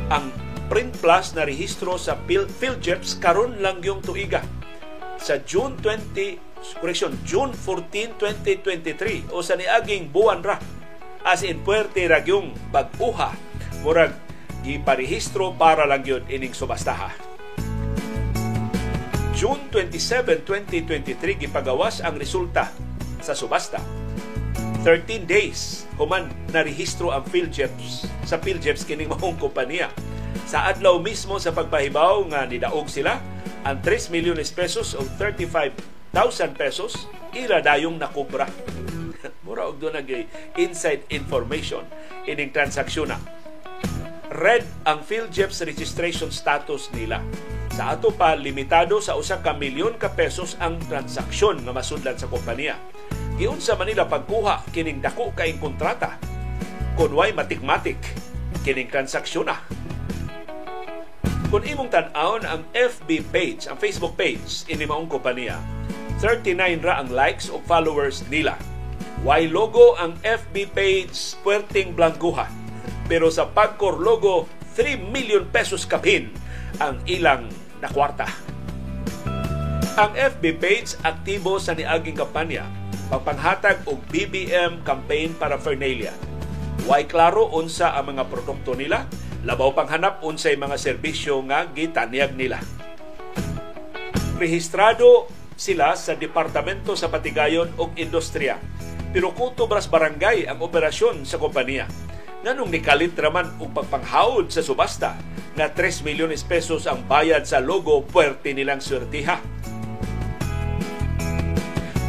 [0.09, 0.32] Ang
[0.73, 4.40] Print Plus na rehistro sa PhilJeps karon lang yung tuiga.
[5.20, 10.56] Sa June 20, correction, June 14, 2023 o sa niaging buwan ra
[11.24, 13.32] as in puerte ra yung bag-uha
[13.85, 14.16] murag
[14.65, 17.12] giparehistro para lang yun ining subastaha.
[19.36, 22.73] June 27, 2023 gipagawas ang resulta
[23.24, 23.80] sa subasta.
[24.84, 29.88] 13 days human na rehistro ang PhilJeps sa PhilJeps kining mahong kompanya
[30.44, 33.16] sa adlaw mismo sa pagpahibaw nga nidaog sila
[33.64, 36.12] ang 3 milyones pesos o 35,000
[36.52, 38.44] pesos ila dayong nakubra.
[39.48, 40.05] Mura og doon
[40.60, 41.80] inside information
[42.28, 43.18] ining transaksyon na.
[44.34, 47.24] Red ang PhilJeps registration status nila.
[47.72, 52.28] Sa ato pa, limitado sa usa ka milyon ka pesos ang transaksyon nga masudlan sa
[52.28, 52.76] kompanya.
[53.35, 56.19] Giun sa Manila pagkuha kining dako kay kontrata
[56.94, 57.98] kunway matikmatik
[58.62, 59.59] kining transaksyon na
[61.55, 65.62] kung imong tan-awon ang FB page, ang Facebook page ini maong kompanya,
[66.19, 68.59] 39 ra ang likes o followers nila.
[69.23, 71.15] Why logo ang FB page
[71.47, 72.51] Puerting Blancuha.
[73.06, 76.35] Pero sa Pagcor logo, 3 million pesos kapin
[76.82, 77.47] ang ilang
[77.78, 78.27] nakwarta.
[79.94, 82.66] Ang FB page aktibo sa niaging kampanya
[83.15, 86.11] pagpanghatag og BBM campaign para Fernalia.
[86.85, 89.07] Why klaro unsa ang mga produkto nila
[89.45, 92.65] Labaw panghanap unsay mga serbisyo nga gitanyag nila.
[94.41, 98.57] Rehistrado sila sa Departamento sa Patigayon ug Industriya.
[99.12, 101.85] Pero kutubras barangay ang operasyon sa kompanya.
[102.41, 105.12] Nganong nikalit raman og pagpanghawd sa subasta
[105.61, 109.39] na 3 milyones pesos ang bayad sa logo puwerte nilang swertiha.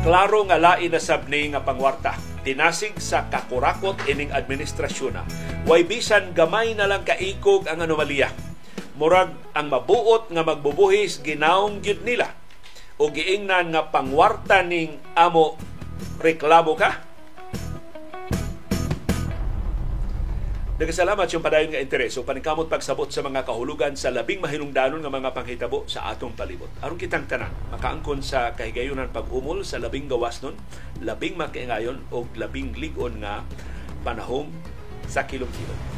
[0.06, 2.14] Klaro nga lain na sabni nga pangwarta
[2.45, 5.26] tinasig sa kakurakot ining administrasyon na.
[5.65, 8.30] Way bisan gamay na lang kaikog ang anomalya.
[9.02, 12.30] Murag ang mabuot nga magbubuhis ginaong gyud nila
[13.02, 15.57] o giingnan nga pangwarta ning amo
[16.22, 17.02] reklamo ka
[20.76, 25.07] Nagkasalamat yung padayon nga interes o paningkamot pagsabot sa mga kahulugan sa labing mahinungdanon nga
[25.07, 26.68] mga panghitabo sa atong palibot.
[26.84, 30.60] Aron kitang tanan, makaangkon sa kahigayunan pag-umol sa labing gawas nun,
[30.99, 33.47] labing makiingayon o labing ligon nga
[34.03, 34.52] panahom
[35.07, 35.94] sa kilom-kilom.